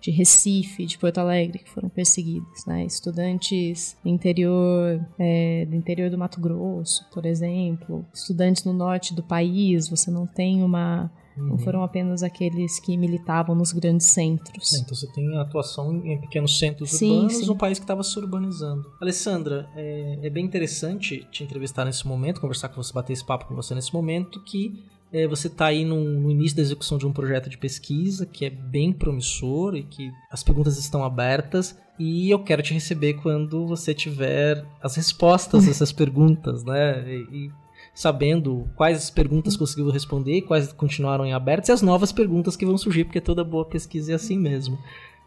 de 0.00 0.10
Recife, 0.10 0.86
de 0.86 0.98
Porto 0.98 1.18
Alegre 1.18 1.58
que 1.58 1.70
foram 1.70 1.88
perseguidos, 1.88 2.64
né? 2.66 2.84
Estudantes 2.84 3.96
do 4.02 4.10
interior, 4.10 5.04
é, 5.18 5.66
do 5.66 5.74
interior 5.74 6.10
do 6.10 6.18
Mato 6.18 6.40
Grosso, 6.40 7.06
por 7.12 7.26
exemplo, 7.26 8.04
estudantes 8.12 8.64
no 8.64 8.72
norte 8.72 9.14
do 9.14 9.22
país. 9.22 9.88
Você 9.88 10.10
não 10.10 10.26
tem 10.26 10.62
uma 10.62 11.10
Uhum. 11.38 11.50
Não 11.50 11.58
foram 11.58 11.82
apenas 11.82 12.22
aqueles 12.22 12.80
que 12.80 12.96
militavam 12.96 13.54
nos 13.54 13.72
grandes 13.72 14.08
centros. 14.08 14.74
É, 14.74 14.78
então 14.78 14.94
você 14.94 15.06
tem 15.12 15.38
atuação 15.38 16.04
em 16.04 16.20
pequenos 16.20 16.58
centros 16.58 16.90
sim, 16.90 17.12
urbanos 17.12 17.36
sim. 17.36 17.46
no 17.46 17.56
país 17.56 17.78
que 17.78 17.84
estava 17.84 18.02
se 18.02 18.18
urbanizando. 18.18 18.90
Alessandra, 19.00 19.68
é, 19.76 20.18
é, 20.22 20.30
bem 20.30 20.44
interessante 20.44 21.26
te 21.30 21.44
entrevistar 21.44 21.84
nesse 21.84 22.06
momento, 22.06 22.40
conversar 22.40 22.68
com 22.68 22.82
você, 22.82 22.92
bater 22.92 23.12
esse 23.12 23.24
papo 23.24 23.46
com 23.46 23.54
você 23.54 23.74
nesse 23.74 23.94
momento, 23.94 24.42
que 24.42 24.82
é, 25.12 25.26
você 25.26 25.46
está 25.46 25.66
aí 25.66 25.84
no, 25.84 26.02
no, 26.02 26.30
início 26.30 26.56
da 26.56 26.62
execução 26.62 26.98
de 26.98 27.06
um 27.06 27.12
projeto 27.12 27.48
de 27.48 27.56
pesquisa 27.56 28.26
que 28.26 28.44
é 28.44 28.50
bem 28.50 28.92
promissor 28.92 29.74
e 29.74 29.82
que 29.82 30.10
as 30.30 30.42
perguntas 30.42 30.78
estão 30.78 31.02
abertas 31.02 31.78
e 31.98 32.30
eu 32.30 32.38
quero 32.38 32.62
te 32.62 32.74
receber 32.74 33.14
quando 33.14 33.66
você 33.66 33.94
tiver 33.94 34.64
as 34.82 34.96
respostas 34.96 35.66
a 35.66 35.70
essas 35.70 35.92
perguntas, 35.92 36.62
né? 36.62 37.04
E, 37.08 37.46
e 37.46 37.50
sabendo 37.94 38.68
quais 38.76 39.10
perguntas 39.10 39.56
conseguiu 39.56 39.90
responder, 39.90 40.42
quais 40.42 40.72
continuaram 40.72 41.26
em 41.26 41.32
abertas 41.32 41.68
e 41.68 41.72
as 41.72 41.82
novas 41.82 42.12
perguntas 42.12 42.56
que 42.56 42.66
vão 42.66 42.78
surgir, 42.78 43.04
porque 43.04 43.20
toda 43.20 43.42
boa 43.42 43.64
pesquisa 43.64 44.12
é 44.12 44.14
assim 44.14 44.38
mesmo. 44.38 44.78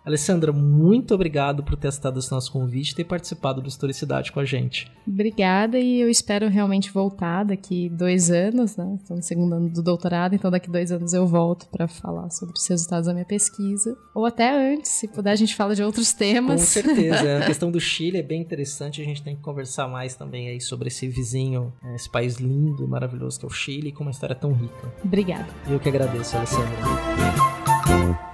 Alessandra, 0.04 0.52
muito 0.52 1.14
obrigado 1.14 1.64
por 1.64 1.76
ter 1.76 1.90
aceitado 1.90 2.20
esse 2.20 2.32
nosso 2.32 2.52
convite 2.52 2.92
e 2.92 2.96
ter 2.96 3.04
participado 3.04 3.62
do 3.62 3.68
Historicidade 3.68 4.32
com 4.32 4.40
a 4.40 4.46
gente. 4.46 4.92
Obrigada 5.08 5.78
e 5.78 6.02
eu 6.02 6.10
espero 6.10 6.50
realmente 6.50 6.92
voltar 6.92 7.44
daqui 7.44 7.88
dois 7.90 8.32
anos, 8.32 8.76
né? 8.76 8.98
Estou 9.00 9.18
no 9.18 9.24
segundo 9.24 9.54
ano 9.54 9.70
do 9.70 9.84
doutorado, 9.84 10.34
então 10.34 10.50
daqui 10.50 10.70
dois 10.70 10.92
anos 10.92 11.14
eu 11.14 11.28
volto 11.28 11.68
para 11.68 11.88
falar 11.88 12.30
sobre 12.32 12.56
os 12.58 12.68
resultados 12.68 13.06
da 13.06 13.14
minha 13.14 13.26
pesquisa. 13.26 13.96
Ou 14.16 14.26
até 14.26 14.74
antes, 14.74 14.92
se 14.92 15.08
puder 15.08 15.32
a 15.32 15.36
gente 15.36 15.56
fala 15.56 15.76
de 15.76 15.84
outros 15.84 16.14
temas. 16.14 16.62
Com 16.62 16.68
certeza. 16.68 17.38
a 17.38 17.46
questão 17.46 17.70
do 17.70 17.80
Chile 17.80 18.18
é 18.18 18.24
bem 18.24 18.42
interessante, 18.42 19.02
a 19.02 19.06
gente 19.06 19.22
tem 19.22 19.36
que 19.36 19.42
conversar 19.42 19.88
mais 19.88 20.16
também 20.16 20.50
aí 20.50 20.60
sobre 20.60 20.88
esse 20.88 21.08
vizinho, 21.08 21.72
né, 21.82 21.96
esse 21.96 22.10
país 22.10 22.38
lindo 22.38 22.84
e 22.84 22.88
maravilhoso 22.88 23.40
que 23.40 23.46
é 23.46 23.48
o 23.48 23.52
Chile, 23.52 23.92
com 23.92 24.04
uma 24.04 24.12
história 24.12 24.36
tão 24.36 24.52
rica. 24.52 24.92
Obrigada. 25.04 25.48
Eu 25.70 25.80
que 25.80 25.90
agradeço, 25.90 26.36
Alessandra. 26.38 28.31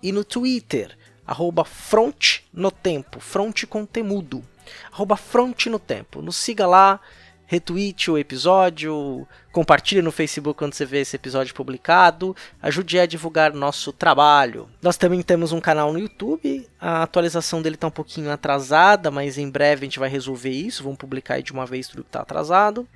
e 0.02 0.12
no 0.12 0.26
Twitter, 0.26 0.98
arroba 1.24 1.63
Front 1.63 2.39
no 2.52 2.72
Tempo, 2.72 3.20
Fronte 3.20 3.68
com 3.68 3.86
temudo, 3.86 4.44
arroba 4.91 5.15
Front 5.15 5.68
no 5.68 5.78
Tempo. 5.78 6.24
Nos 6.24 6.38
siga 6.38 6.65
lá, 6.65 7.00
retweete 7.45 8.10
o 8.10 8.17
episódio, 8.17 9.27
compartilhe 9.51 10.01
no 10.01 10.12
Facebook 10.12 10.58
quando 10.58 10.73
você 10.73 10.86
vê 10.86 11.01
esse 11.01 11.15
episódio 11.15 11.53
publicado, 11.53 12.36
ajude 12.62 12.99
a 12.99 13.05
divulgar 13.05 13.53
nosso 13.53 13.93
trabalho. 13.93 14.67
Nós 14.81 14.97
também 14.97 15.21
temos 15.21 15.51
um 15.51 15.62
canal 15.62 15.93
no 15.93 15.99
YouTube, 15.99 16.67
a 16.79 17.03
atualização 17.03 17.62
dele 17.62 17.75
está 17.75 17.88
um 17.88 17.91
pouquinho 17.91 18.31
atrasada, 18.31 19.12
mas 19.12 19.38
em 19.38 19.49
breve 19.49 19.81
a 19.81 19.86
gente 19.86 19.99
vai 19.99 20.10
resolver 20.10 20.49
isso, 20.49 20.84
vamos 20.84 20.97
publicar 20.97 21.41
de 21.41 21.51
uma 21.51 21.65
vez 21.65 21.88
tudo 21.88 22.03
que 22.03 22.10
está 22.10 22.21
atrasado. 22.21 22.88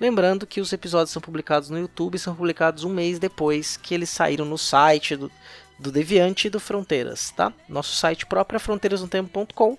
Lembrando 0.00 0.46
que 0.46 0.60
os 0.60 0.72
episódios 0.72 1.10
são 1.10 1.20
publicados 1.20 1.70
no 1.70 1.78
YouTube 1.78 2.14
e 2.14 2.18
são 2.20 2.34
publicados 2.34 2.84
um 2.84 2.88
mês 2.88 3.18
depois 3.18 3.76
que 3.76 3.94
eles 3.94 4.08
saíram 4.08 4.44
no 4.44 4.56
site 4.56 5.16
do, 5.16 5.30
do 5.78 5.92
Deviante 5.92 6.46
e 6.46 6.50
do 6.50 6.58
Fronteiras, 6.58 7.30
tá? 7.30 7.52
Nosso 7.68 7.94
site 7.94 8.26
próprio 8.26 8.56
é 8.56 8.60
fronteirasnotempo.com, 8.60 9.78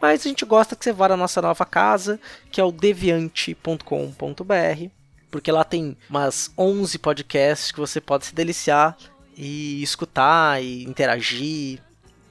mas 0.00 0.20
a 0.20 0.28
gente 0.28 0.44
gosta 0.44 0.76
que 0.76 0.84
você 0.84 0.92
vá 0.92 1.08
na 1.08 1.16
nossa 1.16 1.42
nova 1.42 1.64
casa, 1.64 2.20
que 2.50 2.60
é 2.60 2.64
o 2.64 2.72
deviante.com.br, 2.72 4.90
porque 5.30 5.50
lá 5.50 5.64
tem 5.64 5.96
umas 6.08 6.52
11 6.56 6.98
podcasts 6.98 7.72
que 7.72 7.80
você 7.80 8.00
pode 8.00 8.26
se 8.26 8.34
deliciar 8.34 8.96
e 9.36 9.82
escutar 9.82 10.62
e 10.62 10.84
interagir. 10.84 11.80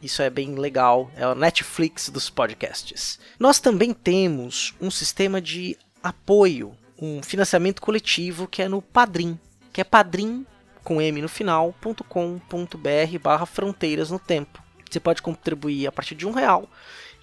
Isso 0.01 0.21
é 0.21 0.29
bem 0.29 0.55
legal, 0.55 1.11
é 1.15 1.27
o 1.27 1.35
Netflix 1.35 2.09
dos 2.09 2.29
podcasts. 2.29 3.19
Nós 3.37 3.59
também 3.59 3.93
temos 3.93 4.73
um 4.79 4.89
sistema 4.89 5.41
de 5.41 5.77
apoio, 6.01 6.73
um 6.97 7.21
financiamento 7.21 7.81
coletivo 7.81 8.47
que 8.47 8.61
é 8.61 8.69
no 8.69 8.81
Padrim, 8.81 9.37
que 9.73 9.81
é 9.81 9.83
padrim 9.83 10.45
com 10.83 11.01
m 11.01 11.21
no 11.21 11.29
final.com.br 11.29 13.19
barra 13.21 13.45
fronteiras 13.45 14.09
no 14.09 14.19
tempo. 14.19 14.61
Você 14.89 14.99
pode 14.99 15.21
contribuir 15.21 15.87
a 15.87 15.91
partir 15.91 16.15
de 16.15 16.25
um 16.25 16.31
real 16.31 16.67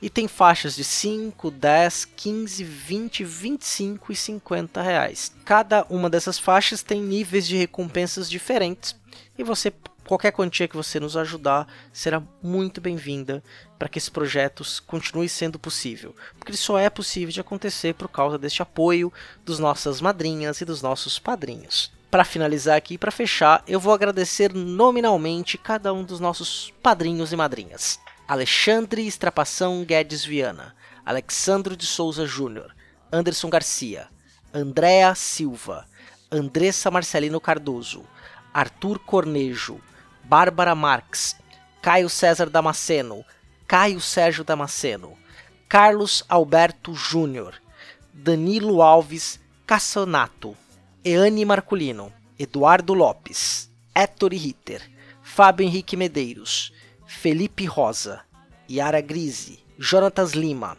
e 0.01 0.11
tem 0.11 0.29
faixas 0.29 0.77
de 0.77 0.85
5, 0.85 1.51
10, 1.51 2.05
15, 2.05 2.65
20, 2.65 3.25
25 3.25 4.13
e 4.13 4.17
50 4.17 4.83
reais. 4.83 5.33
Cada 5.45 5.85
uma 5.89 6.11
dessas 6.11 6.39
faixas 6.39 6.83
tem 6.83 7.01
níveis 7.01 7.47
de 7.47 7.57
recompensas 7.57 8.29
diferentes 8.29 8.95
e 9.39 9.43
você 9.43 9.73
qualquer 10.07 10.31
quantia 10.31 10.69
que 10.69 10.77
você 10.77 11.01
nos 11.01 11.17
ajudar 11.17 11.67
será 11.93 12.23
muito 12.43 12.81
bem-vinda 12.81 13.43
para 13.79 13.89
que 13.89 13.99
esse 13.99 14.11
projeto 14.11 14.65
continue 14.87 15.29
sendo 15.29 15.59
possível, 15.59 16.15
porque 16.39 16.53
ele 16.53 16.59
só 16.59 16.79
é 16.79 16.89
possível 16.89 17.33
de 17.33 17.41
acontecer 17.41 17.95
por 17.95 18.09
causa 18.09 18.39
deste 18.39 18.63
apoio 18.63 19.13
dos 19.45 19.59
nossas 19.59 20.01
madrinhas 20.01 20.61
e 20.61 20.65
dos 20.65 20.81
nossos 20.81 21.19
padrinhos. 21.19 21.91
Para 22.17 22.25
finalizar 22.25 22.79
aqui, 22.79 22.97
para 22.97 23.11
fechar, 23.11 23.63
eu 23.69 23.79
vou 23.79 23.93
agradecer 23.93 24.55
nominalmente 24.55 25.59
cada 25.59 25.93
um 25.93 26.03
dos 26.03 26.19
nossos 26.19 26.73
padrinhos 26.83 27.31
e 27.31 27.37
madrinhas. 27.37 28.01
Alexandre 28.27 29.07
Estrapação 29.07 29.85
Guedes 29.85 30.25
Viana, 30.25 30.75
Alexandro 31.05 31.77
de 31.77 31.85
Souza 31.85 32.25
Júnior, 32.25 32.75
Anderson 33.13 33.51
Garcia, 33.51 34.09
Andréa 34.51 35.15
Silva, 35.15 35.87
Andressa 36.33 36.91
Marcelino 36.91 37.39
Cardoso, 37.39 38.03
Arthur 38.51 38.99
Cornejo, 38.99 39.79
Bárbara 40.25 40.75
Marques, 40.75 41.37
Caio 41.83 42.09
César 42.09 42.49
Damasceno, 42.49 43.27
Caio 43.69 44.01
Sérgio 44.01 44.43
Damasceno, 44.43 45.19
Carlos 45.69 46.25
Alberto 46.31 46.95
Júnior, 46.95 47.57
Danilo 48.15 48.81
Alves 48.81 49.39
Cassonato, 49.67 50.57
Eane 51.09 51.45
Marculino, 51.45 52.13
Eduardo 52.37 52.93
Lopes, 52.93 53.71
Héctor 53.95 54.33
Ritter, 54.33 54.83
Fábio 55.23 55.65
Henrique 55.65 55.97
Medeiros, 55.97 56.73
Felipe 57.07 57.65
Rosa, 57.65 58.25
Yara 58.69 59.01
Grise, 59.01 59.61
Jonatas 59.79 60.33
Lima, 60.33 60.77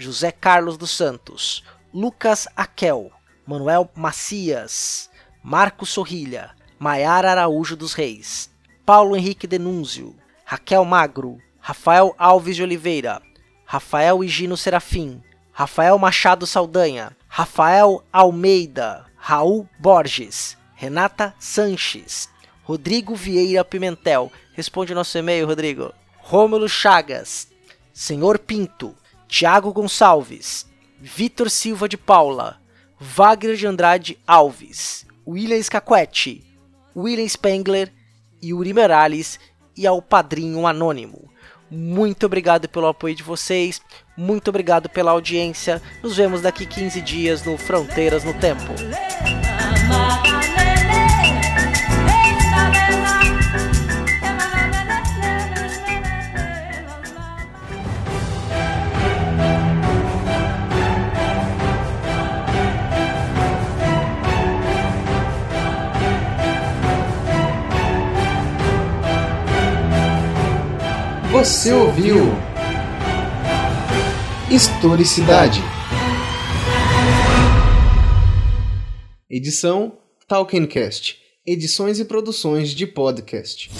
José 0.00 0.32
Carlos 0.32 0.78
dos 0.78 0.92
Santos, 0.92 1.62
Lucas 1.92 2.48
Aquel, 2.56 3.10
Manuel 3.46 3.86
Macias, 3.94 5.10
Marcos 5.42 5.90
Sorrilha, 5.90 6.56
Maiara 6.78 7.32
Araújo 7.32 7.76
dos 7.76 7.92
Reis, 7.92 8.50
Paulo 8.86 9.14
Henrique 9.14 9.46
Denúnzio, 9.46 10.16
Raquel 10.46 10.86
Magro, 10.86 11.36
Rafael 11.60 12.14
Alves 12.16 12.56
de 12.56 12.62
Oliveira, 12.62 13.20
Rafael 13.66 14.24
Higino 14.24 14.56
Serafim, 14.56 15.20
Rafael 15.52 15.98
Machado 15.98 16.46
Saldanha, 16.46 17.14
Rafael 17.28 18.02
Almeida, 18.10 19.04
Raul 19.28 19.68
Borges, 19.76 20.56
Renata 20.76 21.34
Sanches, 21.36 22.28
Rodrigo 22.62 23.16
Vieira 23.16 23.64
Pimentel, 23.64 24.30
responde 24.54 24.94
nosso 24.94 25.18
e-mail, 25.18 25.48
Rodrigo. 25.48 25.92
Rômulo 26.18 26.68
Chagas, 26.68 27.48
Senhor 27.92 28.38
Pinto, 28.38 28.94
Tiago 29.26 29.72
Gonçalves, 29.72 30.64
Vitor 31.00 31.50
Silva 31.50 31.88
de 31.88 31.96
Paula, 31.96 32.60
Wagner 33.00 33.56
de 33.56 33.66
Andrade 33.66 34.16
Alves, 34.24 35.04
William 35.26 35.60
Scaquetti, 35.60 36.44
William 36.94 37.28
Spengler, 37.28 37.92
Yuri 38.40 38.72
Merales 38.72 39.40
e 39.76 39.88
ao 39.88 40.00
Padrinho 40.00 40.68
Anônimo. 40.68 41.28
Muito 41.76 42.24
obrigado 42.24 42.68
pelo 42.68 42.86
apoio 42.86 43.14
de 43.14 43.22
vocês, 43.22 43.82
muito 44.16 44.48
obrigado 44.48 44.88
pela 44.88 45.10
audiência. 45.10 45.82
Nos 46.02 46.16
vemos 46.16 46.40
daqui 46.40 46.64
15 46.64 47.02
dias 47.02 47.44
no 47.44 47.58
Fronteiras 47.58 48.24
no 48.24 48.32
Tempo. 48.32 48.72
Você 71.36 71.70
ouviu 71.70 72.32
Historicidade. 74.50 75.60
Edição 79.28 79.98
Talkencast. 80.26 81.18
Edições 81.46 82.00
e 82.00 82.06
produções 82.06 82.70
de 82.70 82.86
podcast. 82.86 83.70